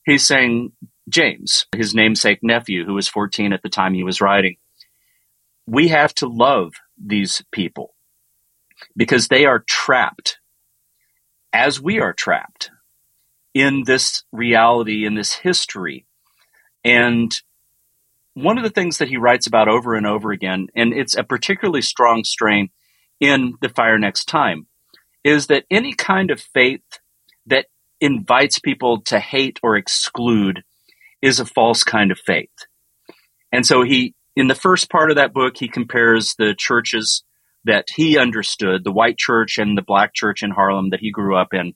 he's 0.05 0.27
saying, 0.27 0.73
James, 1.09 1.67
his 1.75 1.95
namesake 1.95 2.39
nephew, 2.43 2.85
who 2.85 2.95
was 2.95 3.09
14 3.09 3.53
at 3.53 3.63
the 3.63 3.69
time 3.69 3.95
he 3.95 4.05
was 4.05 4.21
writing, 4.21 4.57
we 5.67 5.89
have 5.89 6.15
to 6.15 6.27
love 6.27 6.73
these 6.99 7.43
people 7.53 7.95
because 8.97 9.29
they 9.29 9.45
are 9.45 9.65
trapped 9.67 10.39
as 11.53 11.81
we 11.81 12.01
are 12.01 12.13
trapped 12.13 12.71
in 13.55 13.83
this 13.85 14.25
reality, 14.33 15.05
in 15.05 15.15
this 15.15 15.33
history. 15.33 16.07
And 16.85 17.33
one 18.35 18.59
of 18.59 18.65
the 18.65 18.71
things 18.71 18.99
that 18.99 19.09
he 19.09 19.17
writes 19.17 19.47
about 19.47 19.69
over 19.69 19.95
and 19.95 20.07
over 20.07 20.31
again, 20.31 20.69
and 20.75 20.93
it's 20.93 21.17
a 21.17 21.25
particularly 21.25 21.83
strong 21.83 22.25
strain 22.25 22.71
in 23.19 23.55
The 23.61 23.69
Fire 23.69 23.99
Next 23.99 24.27
Time, 24.27 24.67
is 25.25 25.49
that 25.49 25.65
any 25.71 25.93
kind 25.93 26.31
of 26.31 26.41
faith 26.41 26.83
that 27.47 27.67
invites 28.01 28.59
people 28.59 29.03
to 29.03 29.21
hate 29.21 29.59
or 29.63 29.77
exclude 29.77 30.63
is 31.21 31.39
a 31.39 31.45
false 31.45 31.85
kind 31.85 32.11
of 32.11 32.19
faith. 32.19 32.49
And 33.53 33.67
so 33.67 33.83
he, 33.83 34.15
in 34.37 34.49
the 34.49 34.55
first 34.55 34.91
part 34.91 35.11
of 35.11 35.17
that 35.17 35.35
book, 35.35 35.57
he 35.59 35.69
compares 35.69 36.35
the 36.39 36.55
churches 36.57 37.25
that 37.65 37.87
he 37.95 38.17
understood, 38.17 38.85
the 38.85 38.93
white 38.93 39.19
church 39.19 39.59
and 39.59 39.77
the 39.77 39.83
black 39.83 40.15
church 40.15 40.43
in 40.43 40.51
Harlem 40.51 40.91
that 40.91 41.01
he 41.01 41.11
grew 41.11 41.37
up 41.37 41.49
in. 41.53 41.75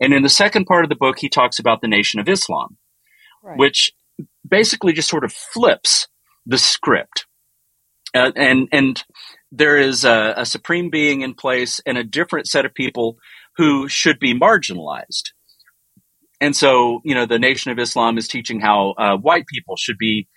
And 0.00 0.14
in 0.14 0.22
the 0.22 0.28
second 0.28 0.64
part 0.64 0.84
of 0.84 0.88
the 0.88 0.96
book, 0.96 1.18
he 1.18 1.28
talks 1.28 1.58
about 1.58 1.80
the 1.82 1.88
Nation 1.88 2.20
of 2.20 2.28
Islam, 2.28 2.78
right. 3.42 3.58
which 3.58 3.92
basically 4.48 4.92
just 4.92 5.08
sort 5.08 5.24
of 5.24 5.32
flips 5.32 6.08
the 6.46 6.58
script. 6.58 7.26
Uh, 8.14 8.30
and 8.36 8.68
and 8.70 9.02
there 9.50 9.76
is 9.76 10.04
a, 10.04 10.34
a, 10.36 10.46
supreme 10.46 10.88
being 10.88 11.22
in 11.22 11.34
place 11.34 11.80
and 11.84 11.98
a 11.98 12.04
different 12.04 12.46
set 12.46 12.64
of 12.64 12.74
people 12.74 13.16
who 13.56 13.88
should 13.88 14.20
be 14.20 14.38
marginalized. 14.38 15.32
And 16.40 16.54
so, 16.54 17.00
you 17.04 17.14
know, 17.14 17.26
the 17.26 17.38
Nation 17.38 17.72
of 17.72 17.78
Islam 17.78 18.18
is 18.18 18.28
teaching 18.28 18.60
how 18.60 18.94
uh, 18.98 19.16
white 19.16 19.46
people 19.46 19.76
should 19.76 19.98
be 19.98 20.28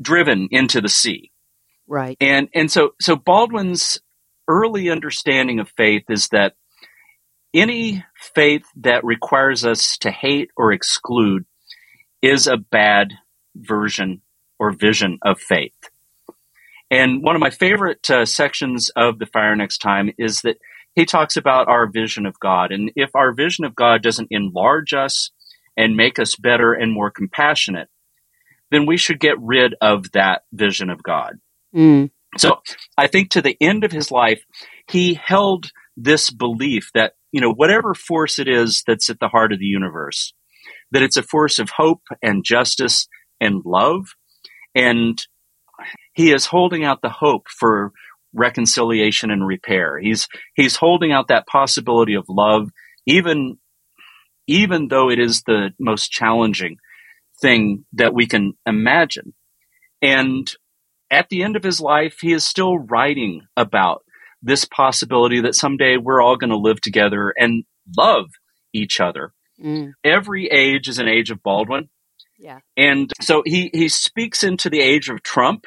driven 0.00 0.48
into 0.50 0.80
the 0.80 0.88
sea. 0.88 1.30
Right. 1.88 2.16
And 2.20 2.48
and 2.54 2.70
so 2.70 2.90
so 3.00 3.16
Baldwin's 3.16 4.00
early 4.48 4.90
understanding 4.90 5.58
of 5.60 5.72
faith 5.76 6.04
is 6.08 6.28
that 6.28 6.54
any 7.54 8.04
faith 8.34 8.64
that 8.76 9.04
requires 9.04 9.64
us 9.64 9.98
to 9.98 10.10
hate 10.10 10.50
or 10.56 10.72
exclude 10.72 11.44
is 12.22 12.46
a 12.46 12.56
bad 12.56 13.12
version 13.54 14.22
or 14.58 14.72
vision 14.72 15.18
of 15.22 15.40
faith. 15.40 15.74
And 16.90 17.22
one 17.22 17.34
of 17.34 17.40
my 17.40 17.50
favorite 17.50 18.08
uh, 18.10 18.26
sections 18.26 18.90
of 18.94 19.18
The 19.18 19.26
Fire 19.26 19.56
Next 19.56 19.78
Time 19.78 20.10
is 20.18 20.42
that 20.42 20.58
he 20.94 21.06
talks 21.06 21.36
about 21.36 21.68
our 21.68 21.86
vision 21.86 22.26
of 22.26 22.38
God. 22.38 22.70
And 22.70 22.92
if 22.96 23.14
our 23.14 23.32
vision 23.32 23.64
of 23.64 23.74
God 23.74 24.02
doesn't 24.02 24.28
enlarge 24.30 24.92
us 24.92 25.30
and 25.76 25.96
make 25.96 26.18
us 26.18 26.36
better 26.36 26.74
and 26.74 26.92
more 26.92 27.10
compassionate, 27.10 27.88
then 28.70 28.84
we 28.86 28.98
should 28.98 29.20
get 29.20 29.40
rid 29.40 29.74
of 29.80 30.12
that 30.12 30.42
vision 30.52 30.90
of 30.90 31.02
God. 31.02 31.38
Mm. 31.74 32.10
So 32.36 32.60
I 32.96 33.06
think 33.06 33.30
to 33.30 33.42
the 33.42 33.56
end 33.60 33.84
of 33.84 33.92
his 33.92 34.10
life, 34.10 34.42
he 34.90 35.14
held 35.14 35.70
this 35.96 36.30
belief 36.30 36.90
that, 36.94 37.14
you 37.32 37.40
know, 37.40 37.52
whatever 37.52 37.94
force 37.94 38.38
it 38.38 38.48
is 38.48 38.82
that's 38.86 39.10
at 39.10 39.18
the 39.18 39.28
heart 39.28 39.52
of 39.52 39.58
the 39.58 39.66
universe, 39.66 40.34
that 40.90 41.02
it's 41.02 41.16
a 41.16 41.22
force 41.22 41.58
of 41.58 41.70
hope 41.70 42.02
and 42.22 42.44
justice 42.44 43.06
and 43.42 43.62
love. 43.64 44.06
And 44.74 45.20
he 46.14 46.32
is 46.32 46.46
holding 46.46 46.84
out 46.84 47.02
the 47.02 47.10
hope 47.10 47.48
for 47.48 47.92
reconciliation 48.32 49.30
and 49.30 49.46
repair. 49.46 49.98
He's 49.98 50.28
he's 50.54 50.76
holding 50.76 51.12
out 51.12 51.28
that 51.28 51.46
possibility 51.46 52.14
of 52.14 52.24
love, 52.28 52.70
even 53.06 53.58
even 54.46 54.88
though 54.88 55.10
it 55.10 55.18
is 55.18 55.42
the 55.42 55.70
most 55.78 56.10
challenging 56.10 56.76
thing 57.40 57.84
that 57.92 58.14
we 58.14 58.26
can 58.26 58.54
imagine. 58.66 59.34
And 60.00 60.50
at 61.10 61.28
the 61.28 61.42
end 61.42 61.56
of 61.56 61.62
his 61.62 61.80
life, 61.80 62.18
he 62.20 62.32
is 62.32 62.44
still 62.44 62.78
writing 62.78 63.42
about 63.56 64.02
this 64.42 64.64
possibility 64.64 65.40
that 65.42 65.54
someday 65.54 65.96
we're 65.96 66.22
all 66.22 66.36
going 66.36 66.50
to 66.50 66.56
live 66.56 66.80
together 66.80 67.32
and 67.36 67.64
love 67.96 68.26
each 68.72 69.00
other. 69.00 69.32
Mm. 69.62 69.92
Every 70.02 70.46
age 70.48 70.88
is 70.88 70.98
an 70.98 71.08
age 71.08 71.30
of 71.30 71.42
Baldwin. 71.42 71.88
Yeah. 72.42 72.58
And 72.76 73.12
so 73.20 73.44
he 73.46 73.70
he 73.72 73.88
speaks 73.88 74.42
into 74.42 74.68
the 74.68 74.80
age 74.80 75.08
of 75.08 75.22
Trump 75.22 75.64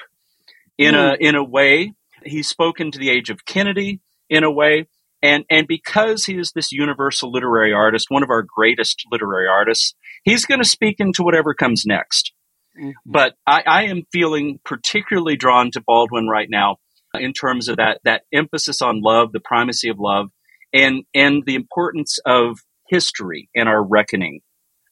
in 0.77 0.94
mm. 0.94 1.13
a 1.13 1.25
in 1.25 1.36
a 1.36 1.44
way. 1.44 1.94
He's 2.25 2.50
spoken 2.50 2.91
to 2.91 3.00
the 3.00 3.10
age 3.10 3.29
of 3.29 3.46
Kennedy 3.46 4.01
in 4.29 4.44
a 4.44 4.51
way. 4.51 4.88
And 5.24 5.46
and 5.50 5.67
because 5.67 6.25
he 6.25 6.38
is 6.38 6.51
this 6.51 6.74
universal 6.74 7.32
literary 7.32 7.72
artist, 7.72 8.08
one 8.10 8.24
of 8.24 8.29
our 8.29 8.44
greatest 8.44 9.05
literary 9.10 9.48
artists, 9.48 9.96
he's 10.25 10.46
going 10.46 10.60
to 10.60 10.67
speak 10.67 10.98
into 11.00 11.24
whatever 11.24 11.53
comes 11.53 11.86
next. 11.86 12.34
Mm-hmm. 12.77 12.91
But 13.05 13.36
I, 13.48 13.63
I 13.65 13.84
am 13.84 14.03
feeling 14.12 14.60
particularly 14.65 15.38
drawn 15.38 15.72
to 15.72 15.82
Baldwin 15.82 16.27
right 16.27 16.50
now 16.50 16.75
in 17.13 17.32
terms 17.32 17.70
of 17.70 17.77
that 17.77 18.01
that 18.03 18.24
emphasis 18.34 18.82
on 18.82 19.01
love, 19.01 19.32
the 19.32 19.39
primacy 19.39 19.88
of 19.88 19.98
love, 19.98 20.27
and 20.74 21.05
and 21.13 21.44
the 21.46 21.55
importance 21.55 22.20
of 22.25 22.60
history 22.89 23.50
and 23.55 23.70
our 23.70 23.82
reckoning 23.82 24.41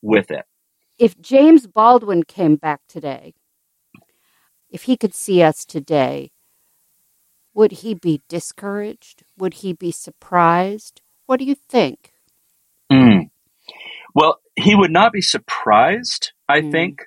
with 0.02 0.32
it. 0.32 0.46
If 1.04 1.20
James 1.20 1.68
Baldwin 1.68 2.24
came 2.24 2.56
back 2.56 2.80
today, 2.88 3.34
if 4.70 4.84
he 4.84 4.96
could 4.96 5.14
see 5.14 5.44
us 5.44 5.66
today, 5.66 6.32
would 7.54 7.74
he 7.84 7.94
be 7.94 8.22
discouraged? 8.30 9.26
Would 9.38 9.56
he 9.56 9.74
be 9.74 9.92
surprised? 9.92 11.02
What 11.26 11.40
do 11.40 11.44
you 11.44 11.56
think? 11.56 12.14
Mm. 12.90 13.32
Well, 14.16 14.40
he 14.56 14.76
would 14.76 14.92
not 14.92 15.12
be 15.12 15.20
surprised, 15.20 16.32
I 16.48 16.62
mm. 16.62 16.72
think. 16.72 17.02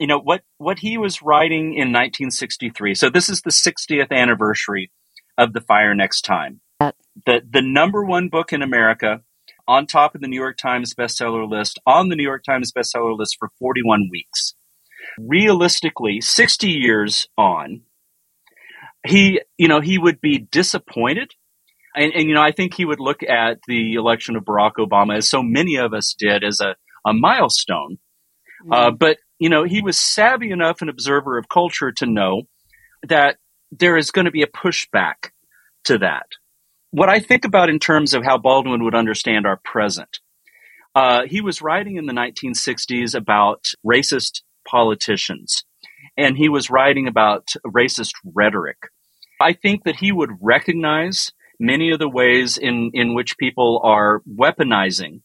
You 0.00 0.08
know, 0.08 0.18
what, 0.18 0.40
what 0.58 0.80
he 0.80 0.98
was 0.98 1.22
writing 1.22 1.74
in 1.74 1.92
1963. 1.92 2.96
So 2.96 3.08
this 3.08 3.28
is 3.28 3.42
the 3.42 3.50
60th 3.50 4.10
anniversary 4.10 4.90
of 5.38 5.52
The 5.52 5.60
Fire 5.60 5.94
Next 5.94 6.22
Time. 6.22 6.60
The, 6.80 7.40
the 7.48 7.62
number 7.62 8.02
one 8.04 8.30
book 8.30 8.52
in 8.52 8.62
America 8.62 9.20
on 9.72 9.86
top 9.86 10.14
of 10.14 10.20
the 10.20 10.28
New 10.28 10.38
York 10.38 10.58
Times 10.58 10.94
bestseller 10.94 11.48
list, 11.48 11.80
on 11.86 12.10
the 12.10 12.16
New 12.16 12.22
York 12.22 12.44
Times 12.44 12.72
bestseller 12.76 13.16
list 13.18 13.36
for 13.38 13.48
41 13.58 14.08
weeks. 14.10 14.54
Realistically, 15.18 16.20
60 16.20 16.68
years 16.68 17.26
on, 17.38 17.80
he, 19.06 19.40
you 19.56 19.68
know, 19.68 19.80
he 19.80 19.96
would 19.96 20.20
be 20.20 20.38
disappointed. 20.38 21.30
And, 21.96 22.12
and, 22.14 22.28
you 22.28 22.34
know, 22.34 22.42
I 22.42 22.52
think 22.52 22.74
he 22.74 22.84
would 22.84 23.00
look 23.00 23.22
at 23.22 23.60
the 23.66 23.94
election 23.94 24.36
of 24.36 24.44
Barack 24.44 24.72
Obama, 24.78 25.16
as 25.16 25.28
so 25.28 25.42
many 25.42 25.76
of 25.76 25.94
us 25.94 26.14
did, 26.18 26.44
as 26.44 26.60
a, 26.60 26.76
a 27.08 27.14
milestone. 27.14 27.96
Mm-hmm. 28.62 28.72
Uh, 28.72 28.90
but, 28.90 29.16
you 29.38 29.48
know, 29.48 29.64
he 29.64 29.80
was 29.80 29.98
savvy 29.98 30.50
enough 30.50 30.82
an 30.82 30.90
observer 30.90 31.38
of 31.38 31.48
culture 31.48 31.92
to 31.92 32.06
know 32.06 32.42
that 33.08 33.36
there 33.70 33.96
is 33.96 34.10
going 34.10 34.26
to 34.26 34.30
be 34.30 34.42
a 34.42 34.46
pushback 34.46 35.30
to 35.84 35.98
that 35.98 36.26
what 36.92 37.08
I 37.08 37.20
think 37.20 37.44
about 37.44 37.70
in 37.70 37.78
terms 37.78 38.14
of 38.14 38.22
how 38.22 38.38
Baldwin 38.38 38.84
would 38.84 38.94
understand 38.94 39.46
our 39.46 39.58
present, 39.64 40.20
uh, 40.94 41.22
he 41.26 41.40
was 41.40 41.62
writing 41.62 41.96
in 41.96 42.06
the 42.06 42.12
1960s 42.12 43.14
about 43.14 43.64
racist 43.84 44.42
politicians, 44.68 45.64
and 46.16 46.36
he 46.36 46.50
was 46.50 46.70
writing 46.70 47.08
about 47.08 47.48
racist 47.66 48.12
rhetoric. 48.24 48.76
I 49.40 49.54
think 49.54 49.84
that 49.84 49.96
he 49.96 50.12
would 50.12 50.30
recognize 50.40 51.32
many 51.58 51.90
of 51.90 51.98
the 51.98 52.08
ways 52.08 52.58
in, 52.58 52.90
in 52.92 53.14
which 53.14 53.38
people 53.38 53.80
are 53.82 54.20
weaponizing 54.30 55.22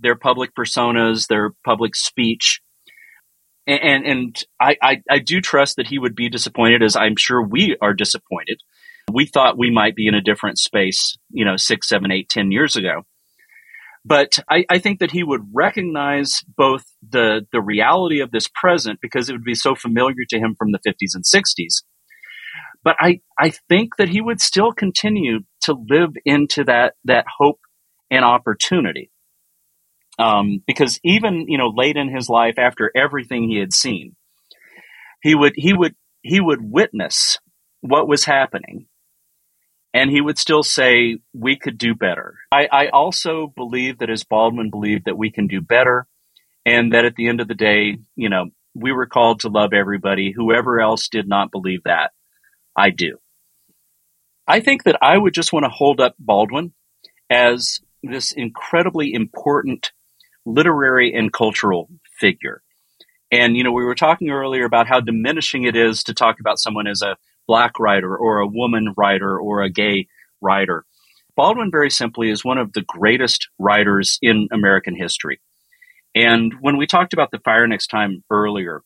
their 0.00 0.16
public 0.16 0.54
personas, 0.54 1.28
their 1.28 1.50
public 1.64 1.96
speech. 1.96 2.60
And, 3.66 4.04
and, 4.04 4.44
I, 4.60 4.76
I, 4.82 5.02
I 5.08 5.18
do 5.18 5.40
trust 5.40 5.76
that 5.76 5.86
he 5.86 5.98
would 5.98 6.14
be 6.14 6.28
disappointed, 6.28 6.82
as 6.82 6.96
I'm 6.96 7.16
sure 7.16 7.42
we 7.42 7.76
are 7.80 7.94
disappointed 7.94 8.60
we 9.14 9.26
thought 9.26 9.58
we 9.58 9.70
might 9.70 9.94
be 9.94 10.06
in 10.06 10.14
a 10.14 10.20
different 10.20 10.58
space, 10.58 11.16
you 11.30 11.44
know, 11.44 11.56
six, 11.56 11.88
seven, 11.88 12.10
eight, 12.12 12.28
ten 12.28 12.50
years 12.50 12.76
ago. 12.76 13.02
But 14.04 14.38
I, 14.50 14.64
I 14.70 14.78
think 14.78 15.00
that 15.00 15.10
he 15.10 15.22
would 15.22 15.42
recognize 15.52 16.42
both 16.56 16.84
the 17.06 17.46
the 17.52 17.60
reality 17.60 18.20
of 18.20 18.30
this 18.30 18.48
present 18.48 18.98
because 19.02 19.28
it 19.28 19.32
would 19.32 19.44
be 19.44 19.54
so 19.54 19.74
familiar 19.74 20.24
to 20.30 20.38
him 20.38 20.54
from 20.58 20.72
the 20.72 20.78
50s 20.78 21.14
and 21.14 21.24
60s. 21.24 21.82
But 22.82 22.96
I, 22.98 23.20
I 23.38 23.50
think 23.68 23.96
that 23.98 24.08
he 24.08 24.22
would 24.22 24.40
still 24.40 24.72
continue 24.72 25.40
to 25.62 25.74
live 25.88 26.10
into 26.24 26.64
that 26.64 26.94
that 27.04 27.26
hope 27.38 27.60
and 28.10 28.24
opportunity. 28.24 29.10
Um, 30.18 30.62
because 30.66 30.98
even 31.04 31.46
you 31.48 31.58
know 31.58 31.72
late 31.74 31.96
in 31.96 32.14
his 32.14 32.28
life, 32.28 32.54
after 32.58 32.90
everything 32.96 33.48
he 33.48 33.58
had 33.58 33.72
seen, 33.72 34.16
he 35.22 35.34
would 35.34 35.52
he 35.56 35.74
would 35.74 35.94
he 36.22 36.40
would 36.40 36.60
witness 36.62 37.38
what 37.82 38.08
was 38.08 38.24
happening 38.24 38.86
and 39.92 40.10
he 40.10 40.20
would 40.20 40.38
still 40.38 40.62
say 40.62 41.18
we 41.32 41.56
could 41.56 41.78
do 41.78 41.94
better. 41.94 42.36
I, 42.52 42.68
I, 42.70 42.88
also 42.88 43.52
believe 43.56 43.98
that 43.98 44.10
as 44.10 44.24
Baldwin 44.24 44.70
believed 44.70 45.06
that 45.06 45.18
we 45.18 45.30
can 45.30 45.46
do 45.46 45.60
better, 45.60 46.06
and 46.64 46.92
that 46.92 47.04
at 47.04 47.16
the 47.16 47.28
end 47.28 47.40
of 47.40 47.48
the 47.48 47.54
day, 47.54 47.98
you 48.16 48.28
know, 48.28 48.46
we 48.74 48.92
were 48.92 49.06
called 49.06 49.40
to 49.40 49.48
love 49.48 49.72
everybody. 49.72 50.32
Whoever 50.32 50.80
else 50.80 51.08
did 51.08 51.28
not 51.28 51.50
believe 51.50 51.82
that, 51.84 52.12
I 52.76 52.90
do. 52.90 53.18
I 54.46 54.60
think 54.60 54.84
that 54.84 54.98
I 55.02 55.16
would 55.16 55.34
just 55.34 55.52
want 55.52 55.64
to 55.64 55.70
hold 55.70 56.00
up 56.00 56.14
Baldwin 56.18 56.72
as 57.28 57.80
this 58.02 58.32
incredibly 58.32 59.12
important 59.12 59.92
literary 60.44 61.14
and 61.14 61.32
cultural 61.32 61.88
figure. 62.18 62.62
And, 63.30 63.56
you 63.56 63.62
know, 63.62 63.72
we 63.72 63.84
were 63.84 63.94
talking 63.94 64.30
earlier 64.30 64.64
about 64.64 64.88
how 64.88 65.00
diminishing 65.00 65.64
it 65.64 65.76
is 65.76 66.02
to 66.04 66.14
talk 66.14 66.40
about 66.40 66.58
someone 66.58 66.88
as 66.88 67.02
a 67.02 67.16
black 67.50 67.80
writer 67.80 68.16
or 68.16 68.38
a 68.38 68.46
woman 68.46 68.94
writer 68.96 69.36
or 69.36 69.60
a 69.60 69.68
gay 69.68 70.06
writer. 70.40 70.84
Baldwin, 71.34 71.72
very 71.72 71.90
simply, 71.90 72.30
is 72.30 72.44
one 72.44 72.58
of 72.58 72.72
the 72.72 72.84
greatest 72.86 73.48
writers 73.58 74.20
in 74.22 74.46
American 74.52 74.94
history. 74.94 75.40
And 76.14 76.54
when 76.60 76.76
we 76.76 76.86
talked 76.86 77.12
about 77.12 77.32
the 77.32 77.40
fire 77.40 77.66
next 77.66 77.88
time 77.88 78.22
earlier, 78.30 78.82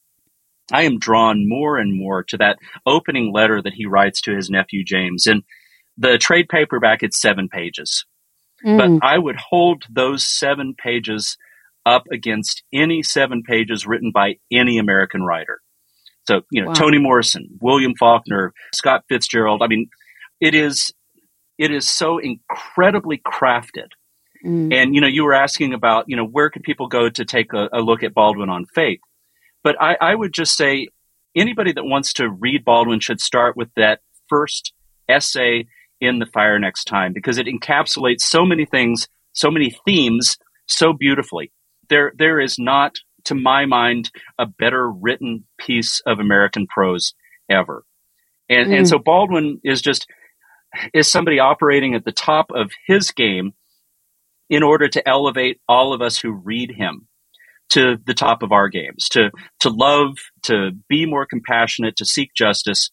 I 0.73 0.85
am 0.85 0.99
drawn 0.99 1.47
more 1.47 1.77
and 1.77 1.95
more 1.95 2.23
to 2.23 2.39
that 2.39 2.57
opening 2.87 3.35
letter 3.35 3.61
that 3.61 3.75
he 3.75 3.85
writes 3.85 4.23
to 4.23 4.35
his 4.35 4.49
nephew 4.49 4.83
James. 4.83 5.27
And 5.27 5.43
the 5.99 6.17
trade 6.17 6.49
paperback, 6.49 7.03
it's 7.03 7.21
seven 7.21 7.51
pages. 7.51 8.07
Mm. 8.65 8.79
But 8.79 9.07
I 9.07 9.19
would 9.19 9.37
hold 9.37 9.85
those 9.91 10.27
seven 10.27 10.75
pages 10.75 11.37
up 11.85 12.05
against 12.11 12.63
any 12.73 13.03
seven 13.03 13.43
pages 13.43 13.87
written 13.87 14.11
by 14.11 14.37
any 14.51 14.79
American 14.79 15.23
writer. 15.23 15.61
So, 16.27 16.43
you 16.51 16.63
know, 16.63 16.69
wow. 16.69 16.75
Toni 16.75 16.99
Morrison, 16.99 17.49
William 17.61 17.95
Faulkner, 17.99 18.53
Scott 18.73 19.05
Fitzgerald. 19.09 19.63
I 19.63 19.67
mean, 19.67 19.89
it 20.41 20.55
is 20.55 20.93
it 21.59 21.71
is 21.71 21.89
so 21.89 22.19
incredibly 22.19 23.19
crafted. 23.19 23.89
Mm. 24.45 24.75
And 24.75 24.95
you 24.95 25.01
know, 25.01 25.07
you 25.07 25.25
were 25.25 25.35
asking 25.35 25.73
about, 25.73 26.05
you 26.09 26.17
know, 26.17 26.27
where 26.27 26.51
can 26.51 26.63
people 26.63 26.89
go 26.89 27.09
to 27.09 27.25
take 27.25 27.53
a, 27.53 27.69
a 27.73 27.81
look 27.81 28.03
at 28.03 28.15
Baldwin 28.15 28.51
on 28.51 28.67
faith? 28.75 29.01
But 29.63 29.81
I, 29.81 29.97
I 30.01 30.15
would 30.15 30.33
just 30.33 30.57
say 30.57 30.89
anybody 31.35 31.73
that 31.73 31.85
wants 31.85 32.13
to 32.15 32.29
read 32.29 32.65
Baldwin 32.65 33.01
should 33.01 33.21
start 33.21 33.57
with 33.57 33.69
that 33.77 34.01
first 34.29 34.73
essay 35.09 35.67
in 36.01 36.19
the 36.19 36.27
fire 36.27 36.59
next 36.59 36.85
time 36.85 37.13
because 37.13 37.39
it 37.39 37.47
encapsulates 37.47 38.21
so 38.21 38.45
many 38.45 38.65
things, 38.65 39.09
so 39.33 39.51
many 39.51 39.77
themes 39.85 40.37
so 40.67 40.93
beautifully. 40.93 41.53
There 41.89 42.13
there 42.17 42.41
is 42.41 42.59
not 42.59 42.93
to 43.25 43.35
my 43.35 43.67
mind, 43.67 44.11
a 44.39 44.47
better 44.47 44.91
written 44.91 45.45
piece 45.59 46.01
of 46.07 46.19
American 46.19 46.67
prose 46.67 47.15
ever. 47.49 47.85
And, 48.49 48.71
mm. 48.71 48.79
and 48.79 48.89
so 48.89 48.99
Baldwin 48.99 49.61
is 49.65 49.81
just, 49.81 50.07
is 50.93 51.11
somebody 51.11 51.39
operating 51.39 51.95
at 51.95 52.05
the 52.05 52.13
top 52.13 52.47
of 52.55 52.71
his 52.87 53.11
game 53.11 53.53
in 54.51 54.63
order 54.63 54.89
to 54.89 55.09
elevate 55.09 55.61
all 55.69 55.93
of 55.93 56.03
us 56.03 56.19
who 56.19 56.33
read 56.33 56.73
him 56.77 57.09
to 57.71 57.97
the 58.07 58.15
top 58.15 58.43
of 58.43 58.53
our 58.53 58.69
games, 58.69 59.09
to, 59.11 59.31
to 59.61 59.71
love, 59.71 60.17
to 60.43 60.73
be 60.89 61.07
more 61.07 61.27
compassionate, 61.27 61.97
to 61.97 62.05
seek 62.05 62.31
justice. 62.37 62.91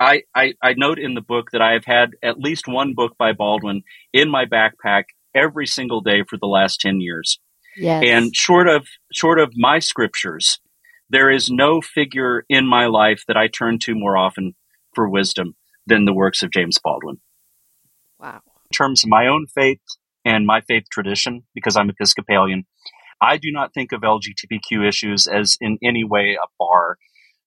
I, 0.00 0.22
I, 0.34 0.54
I 0.62 0.74
note 0.74 0.98
in 0.98 1.14
the 1.14 1.20
book 1.20 1.50
that 1.52 1.62
I 1.62 1.72
have 1.72 1.84
had 1.84 2.10
at 2.22 2.38
least 2.38 2.66
one 2.66 2.94
book 2.94 3.16
by 3.18 3.32
Baldwin 3.32 3.82
in 4.12 4.30
my 4.30 4.44
backpack 4.46 5.04
every 5.34 5.66
single 5.66 6.00
day 6.00 6.22
for 6.28 6.38
the 6.38 6.46
last 6.46 6.80
10 6.80 7.00
years. 7.00 7.38
Yes. 7.76 8.04
And 8.06 8.34
short 8.34 8.68
of 8.68 8.86
short 9.12 9.38
of 9.38 9.52
my 9.56 9.78
scriptures, 9.78 10.58
there 11.10 11.30
is 11.30 11.50
no 11.50 11.80
figure 11.80 12.44
in 12.48 12.66
my 12.66 12.86
life 12.86 13.24
that 13.28 13.36
I 13.36 13.48
turn 13.48 13.78
to 13.80 13.94
more 13.94 14.16
often 14.16 14.54
for 14.94 15.08
wisdom 15.08 15.54
than 15.86 16.04
the 16.04 16.14
works 16.14 16.42
of 16.42 16.50
James 16.50 16.78
Baldwin. 16.82 17.20
Wow. 18.18 18.40
In 18.46 18.74
terms 18.76 19.04
of 19.04 19.10
my 19.10 19.26
own 19.26 19.46
faith 19.54 19.80
and 20.24 20.46
my 20.46 20.60
faith 20.60 20.84
tradition, 20.90 21.44
because 21.54 21.76
I'm 21.76 21.90
Episcopalian, 21.90 22.64
I 23.20 23.36
do 23.36 23.50
not 23.52 23.74
think 23.74 23.92
of 23.92 24.00
LGBTQ 24.00 24.86
issues 24.86 25.26
as 25.26 25.56
in 25.60 25.78
any 25.82 26.04
way 26.04 26.36
a 26.42 26.46
bar 26.58 26.96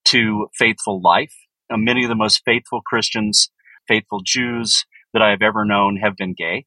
to 0.06 0.48
faithful 0.54 1.02
life. 1.02 1.34
Uh, 1.70 1.78
many 1.78 2.04
of 2.04 2.10
the 2.10 2.16
most 2.16 2.42
faithful 2.46 2.82
Christians, 2.82 3.50
faithful 3.88 4.22
Jews 4.24 4.86
that 5.13 5.22
I 5.22 5.32
have 5.32 5.42
ever 5.42 5.66
known 5.66 5.98
have 5.98 6.16
been 6.16 6.34
gay. 6.38 6.66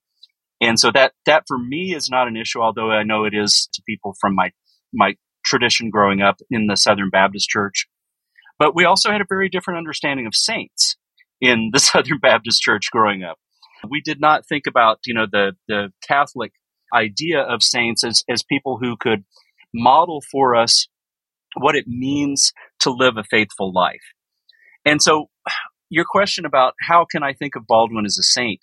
And 0.60 0.78
so 0.78 0.90
that 0.92 1.12
that 1.26 1.44
for 1.46 1.58
me 1.58 1.94
is 1.94 2.10
not 2.10 2.28
an 2.28 2.36
issue, 2.36 2.60
although 2.60 2.90
I 2.90 3.02
know 3.02 3.24
it 3.24 3.34
is 3.34 3.68
to 3.72 3.82
people 3.86 4.14
from 4.20 4.34
my 4.34 4.50
my 4.92 5.14
tradition 5.44 5.90
growing 5.90 6.20
up 6.20 6.36
in 6.50 6.66
the 6.66 6.76
Southern 6.76 7.10
Baptist 7.10 7.48
Church. 7.48 7.86
But 8.58 8.74
we 8.74 8.84
also 8.84 9.10
had 9.10 9.22
a 9.22 9.26
very 9.28 9.48
different 9.48 9.78
understanding 9.78 10.26
of 10.26 10.34
saints 10.34 10.96
in 11.40 11.70
the 11.72 11.80
Southern 11.80 12.18
Baptist 12.18 12.60
Church 12.60 12.90
growing 12.90 13.22
up. 13.22 13.38
We 13.88 14.02
did 14.02 14.20
not 14.20 14.46
think 14.46 14.64
about, 14.66 14.98
you 15.06 15.14
know, 15.14 15.26
the, 15.30 15.52
the 15.66 15.90
Catholic 16.06 16.52
idea 16.94 17.40
of 17.40 17.62
saints 17.62 18.04
as, 18.04 18.22
as 18.28 18.42
people 18.42 18.78
who 18.78 18.96
could 18.96 19.24
model 19.72 20.22
for 20.30 20.54
us 20.54 20.88
what 21.56 21.76
it 21.76 21.86
means 21.86 22.52
to 22.80 22.90
live 22.90 23.16
a 23.16 23.24
faithful 23.24 23.72
life. 23.72 24.02
And 24.84 25.00
so 25.00 25.30
your 25.88 26.04
question 26.08 26.44
about 26.44 26.74
how 26.80 27.06
can 27.10 27.22
I 27.22 27.32
think 27.32 27.56
of 27.56 27.66
Baldwin 27.66 28.04
as 28.04 28.18
a 28.18 28.22
saint? 28.22 28.60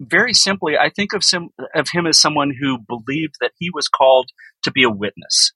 Very 0.00 0.32
simply, 0.32 0.76
I 0.76 0.90
think 0.90 1.12
of, 1.12 1.24
some, 1.24 1.50
of 1.74 1.88
him 1.92 2.06
as 2.06 2.20
someone 2.20 2.52
who 2.58 2.78
believed 2.78 3.34
that 3.40 3.52
he 3.58 3.70
was 3.72 3.88
called 3.88 4.30
to 4.62 4.70
be 4.70 4.84
a 4.84 4.90
witness. 4.90 5.52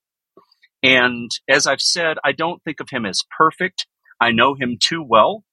And 0.82 1.30
as 1.48 1.66
I've 1.66 1.80
said, 1.80 2.16
I 2.24 2.32
don't 2.32 2.62
think 2.64 2.80
of 2.80 2.88
him 2.90 3.06
as 3.06 3.22
perfect. 3.36 3.86
I 4.20 4.32
know 4.32 4.54
him 4.54 4.78
too 4.80 5.04
well 5.06 5.44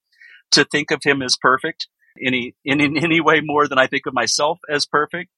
to 0.52 0.66
think 0.66 0.90
of 0.90 1.02
him 1.04 1.22
as 1.22 1.36
perfect 1.40 1.88
any 2.24 2.56
in, 2.66 2.82
in 2.82 2.98
any 2.98 3.22
way 3.22 3.42
more 3.44 3.68
than 3.68 3.78
I 3.78 3.88
think 3.88 4.06
of 4.06 4.14
myself 4.14 4.60
as 4.70 4.86
perfect. 4.86 5.30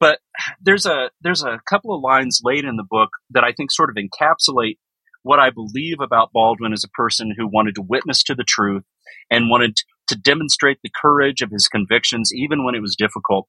But 0.00 0.20
there's 0.60 0.86
a 0.86 1.10
there's 1.20 1.42
a 1.42 1.60
couple 1.68 1.94
of 1.94 2.02
lines 2.02 2.40
late 2.42 2.64
in 2.64 2.76
the 2.76 2.86
book 2.88 3.10
that 3.30 3.44
I 3.44 3.52
think 3.52 3.70
sort 3.70 3.90
of 3.90 3.96
encapsulate 3.96 4.78
what 5.22 5.38
I 5.38 5.50
believe 5.50 6.00
about 6.00 6.32
Baldwin 6.32 6.72
as 6.72 6.84
a 6.84 6.88
person 6.88 7.34
who 7.36 7.46
wanted 7.46 7.74
to 7.76 7.82
witness 7.82 8.22
to 8.24 8.34
the 8.34 8.44
truth 8.44 8.84
and 9.30 9.48
wanted 9.48 9.76
to 10.08 10.16
demonstrate 10.16 10.78
the 10.82 10.90
courage 11.00 11.40
of 11.42 11.50
his 11.50 11.68
convictions 11.68 12.32
even 12.34 12.64
when 12.64 12.74
it 12.74 12.82
was 12.82 12.96
difficult. 12.96 13.48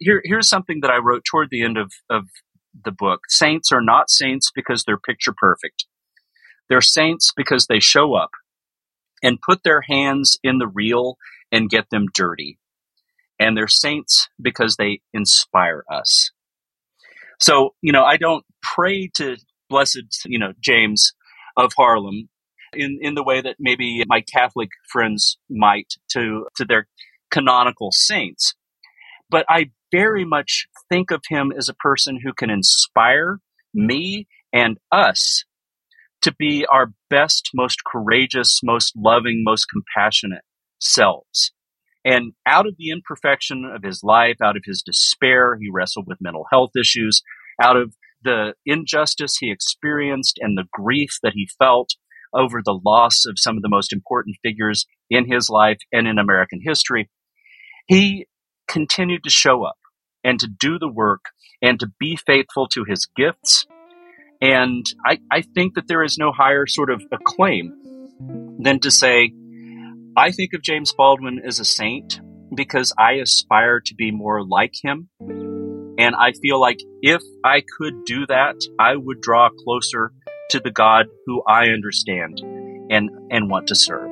Here, 0.00 0.22
here's 0.24 0.48
something 0.48 0.80
that 0.82 0.90
I 0.90 0.98
wrote 0.98 1.24
toward 1.24 1.48
the 1.50 1.62
end 1.62 1.76
of, 1.76 1.92
of 2.08 2.24
the 2.84 2.92
book. 2.92 3.20
Saints 3.28 3.72
are 3.72 3.82
not 3.82 4.10
saints 4.10 4.50
because 4.54 4.84
they're 4.84 4.98
picture 4.98 5.34
perfect. 5.36 5.86
They're 6.68 6.80
saints 6.80 7.32
because 7.36 7.66
they 7.66 7.80
show 7.80 8.14
up 8.14 8.30
and 9.22 9.40
put 9.40 9.62
their 9.64 9.82
hands 9.82 10.38
in 10.42 10.58
the 10.58 10.68
real 10.68 11.16
and 11.52 11.68
get 11.68 11.90
them 11.90 12.06
dirty 12.14 12.58
and 13.40 13.56
they're 13.56 13.66
saints 13.66 14.28
because 14.40 14.76
they 14.76 15.00
inspire 15.14 15.82
us. 15.90 16.30
So, 17.40 17.74
you 17.80 17.90
know, 17.90 18.04
I 18.04 18.18
don't 18.18 18.44
pray 18.62 19.10
to 19.16 19.38
blessed, 19.70 20.26
you 20.26 20.38
know, 20.38 20.52
James 20.60 21.14
of 21.56 21.72
Harlem 21.76 22.28
in, 22.74 22.98
in 23.00 23.14
the 23.14 23.24
way 23.24 23.40
that 23.40 23.56
maybe 23.58 24.02
my 24.06 24.20
Catholic 24.20 24.70
friends 24.90 25.38
might 25.48 25.94
to, 26.12 26.46
to 26.56 26.64
their 26.64 26.86
canonical 27.30 27.90
saints. 27.92 28.54
But 29.28 29.46
I 29.48 29.70
very 29.92 30.24
much 30.24 30.66
think 30.88 31.10
of 31.10 31.22
him 31.28 31.52
as 31.56 31.68
a 31.68 31.74
person 31.74 32.20
who 32.22 32.32
can 32.32 32.50
inspire 32.50 33.40
me 33.72 34.26
and 34.52 34.78
us 34.90 35.44
to 36.22 36.34
be 36.34 36.66
our 36.66 36.92
best, 37.08 37.50
most 37.54 37.82
courageous, 37.84 38.60
most 38.62 38.92
loving, 38.96 39.42
most 39.44 39.66
compassionate 39.66 40.42
selves. 40.80 41.52
And 42.04 42.32
out 42.46 42.66
of 42.66 42.76
the 42.78 42.90
imperfection 42.90 43.64
of 43.64 43.82
his 43.82 44.02
life, 44.02 44.36
out 44.42 44.56
of 44.56 44.62
his 44.64 44.82
despair, 44.82 45.56
he 45.60 45.70
wrestled 45.70 46.06
with 46.06 46.20
mental 46.20 46.46
health 46.50 46.70
issues. 46.78 47.22
Out 47.62 47.76
of 47.76 47.94
the 48.22 48.54
injustice 48.66 49.36
he 49.38 49.50
experienced 49.50 50.38
and 50.40 50.56
the 50.56 50.66
grief 50.72 51.18
that 51.22 51.32
he 51.34 51.48
felt 51.58 51.90
over 52.34 52.60
the 52.64 52.78
loss 52.84 53.24
of 53.26 53.34
some 53.38 53.56
of 53.56 53.62
the 53.62 53.68
most 53.68 53.92
important 53.92 54.36
figures 54.42 54.86
in 55.08 55.30
his 55.30 55.48
life 55.50 55.78
and 55.92 56.06
in 56.06 56.18
American 56.18 56.60
history, 56.62 57.08
he 57.86 58.26
continued 58.68 59.24
to 59.24 59.30
show 59.30 59.64
up 59.64 59.78
and 60.22 60.38
to 60.40 60.46
do 60.46 60.78
the 60.78 60.90
work 60.90 61.24
and 61.62 61.80
to 61.80 61.90
be 61.98 62.16
faithful 62.16 62.68
to 62.68 62.84
his 62.86 63.08
gifts. 63.16 63.66
And 64.40 64.86
I, 65.04 65.18
I 65.30 65.42
think 65.42 65.74
that 65.74 65.88
there 65.88 66.02
is 66.02 66.16
no 66.16 66.32
higher 66.32 66.66
sort 66.66 66.90
of 66.90 67.02
acclaim 67.12 67.74
than 68.58 68.80
to 68.80 68.90
say, 68.90 69.32
I 70.16 70.30
think 70.30 70.52
of 70.54 70.62
James 70.62 70.92
Baldwin 70.92 71.40
as 71.44 71.60
a 71.60 71.64
saint 71.64 72.20
because 72.54 72.92
I 72.98 73.14
aspire 73.14 73.80
to 73.86 73.94
be 73.94 74.10
more 74.10 74.44
like 74.44 74.72
him. 74.82 75.08
And 75.20 76.14
I 76.14 76.32
feel 76.32 76.60
like 76.60 76.78
if 77.02 77.22
I 77.44 77.62
could 77.78 78.04
do 78.06 78.26
that, 78.26 78.56
I 78.78 78.96
would 78.96 79.20
draw 79.20 79.50
closer 79.64 80.12
to 80.50 80.60
the 80.60 80.70
God 80.70 81.06
who 81.26 81.42
I 81.46 81.68
understand 81.68 82.40
and, 82.90 83.10
and 83.30 83.48
want 83.48 83.68
to 83.68 83.74
serve. 83.74 84.10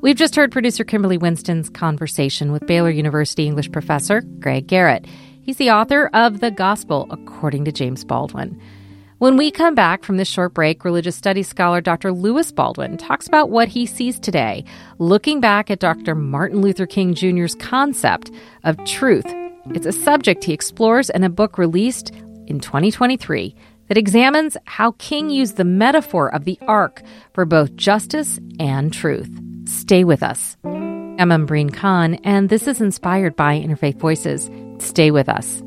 We've 0.00 0.16
just 0.16 0.36
heard 0.36 0.52
producer 0.52 0.84
Kimberly 0.84 1.18
Winston's 1.18 1.68
conversation 1.68 2.50
with 2.50 2.66
Baylor 2.66 2.88
University 2.88 3.46
English 3.46 3.70
professor 3.70 4.22
Greg 4.40 4.66
Garrett. 4.66 5.04
He's 5.42 5.58
the 5.58 5.70
author 5.70 6.08
of 6.14 6.40
The 6.40 6.50
Gospel 6.50 7.06
According 7.10 7.66
to 7.66 7.72
James 7.72 8.04
Baldwin. 8.04 8.58
When 9.18 9.36
we 9.36 9.50
come 9.50 9.74
back 9.74 10.04
from 10.04 10.16
this 10.16 10.28
short 10.28 10.54
break, 10.54 10.84
religious 10.84 11.16
studies 11.16 11.48
scholar 11.48 11.80
Dr. 11.80 12.12
Lewis 12.12 12.52
Baldwin 12.52 12.96
talks 12.96 13.26
about 13.26 13.50
what 13.50 13.66
he 13.66 13.84
sees 13.84 14.16
today, 14.20 14.64
looking 15.00 15.40
back 15.40 15.72
at 15.72 15.80
Dr. 15.80 16.14
Martin 16.14 16.60
Luther 16.60 16.86
King 16.86 17.14
Jr.'s 17.14 17.56
concept 17.56 18.30
of 18.62 18.82
truth. 18.84 19.26
It's 19.74 19.86
a 19.86 19.92
subject 19.92 20.44
he 20.44 20.52
explores 20.52 21.10
in 21.10 21.24
a 21.24 21.28
book 21.28 21.58
released 21.58 22.10
in 22.46 22.60
2023 22.60 23.56
that 23.88 23.98
examines 23.98 24.56
how 24.66 24.92
King 24.98 25.30
used 25.30 25.56
the 25.56 25.64
metaphor 25.64 26.32
of 26.32 26.44
the 26.44 26.56
arc 26.68 27.02
for 27.32 27.44
both 27.44 27.74
justice 27.74 28.38
and 28.60 28.92
truth. 28.92 29.36
Stay 29.64 30.04
with 30.04 30.22
us. 30.22 30.56
I'm 30.64 31.32
Umbreen 31.32 31.74
Khan, 31.74 32.14
and 32.22 32.50
this 32.50 32.68
is 32.68 32.80
inspired 32.80 33.34
by 33.34 33.58
Interfaith 33.58 33.98
Voices. 33.98 34.48
Stay 34.78 35.10
with 35.10 35.28
us. 35.28 35.60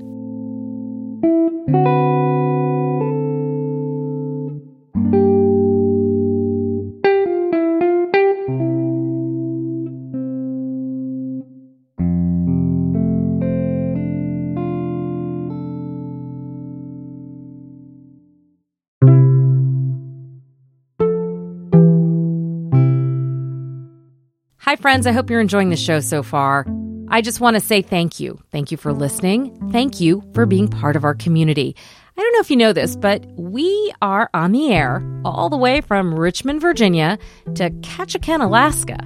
Hi, 24.72 24.78
friends. 24.78 25.06
I 25.06 25.12
hope 25.12 25.30
you're 25.30 25.42
enjoying 25.42 25.70
the 25.70 25.76
show 25.76 26.00
so 26.00 26.24
far. 26.24 26.66
I 27.10 27.20
just 27.20 27.42
want 27.42 27.58
to 27.58 27.60
say 27.60 27.82
thank 27.82 28.22
you. 28.22 28.40
Thank 28.54 28.72
you 28.72 28.78
for 28.78 28.94
listening. 28.94 29.70
Thank 29.70 30.00
you 30.00 30.24
for 30.34 30.46
being 30.46 30.70
part 30.70 30.96
of 30.96 31.04
our 31.04 31.14
community. 31.14 31.76
I 32.18 32.22
don't 32.22 32.32
know 32.32 32.40
if 32.40 32.50
you 32.50 32.56
know 32.56 32.72
this, 32.72 32.96
but 32.96 33.26
we 33.36 33.92
are 34.02 34.30
on 34.34 34.54
the 34.54 34.72
air 34.72 35.04
all 35.26 35.50
the 35.50 35.58
way 35.58 35.82
from 35.82 36.16
Richmond, 36.16 36.62
Virginia 36.62 37.20
to 37.56 37.70
Ketchikan, 37.70 38.42
Alaska, 38.42 38.98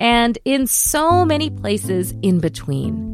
and 0.00 0.36
in 0.44 0.66
so 0.66 1.24
many 1.24 1.48
places 1.48 2.12
in 2.22 2.40
between. 2.40 3.13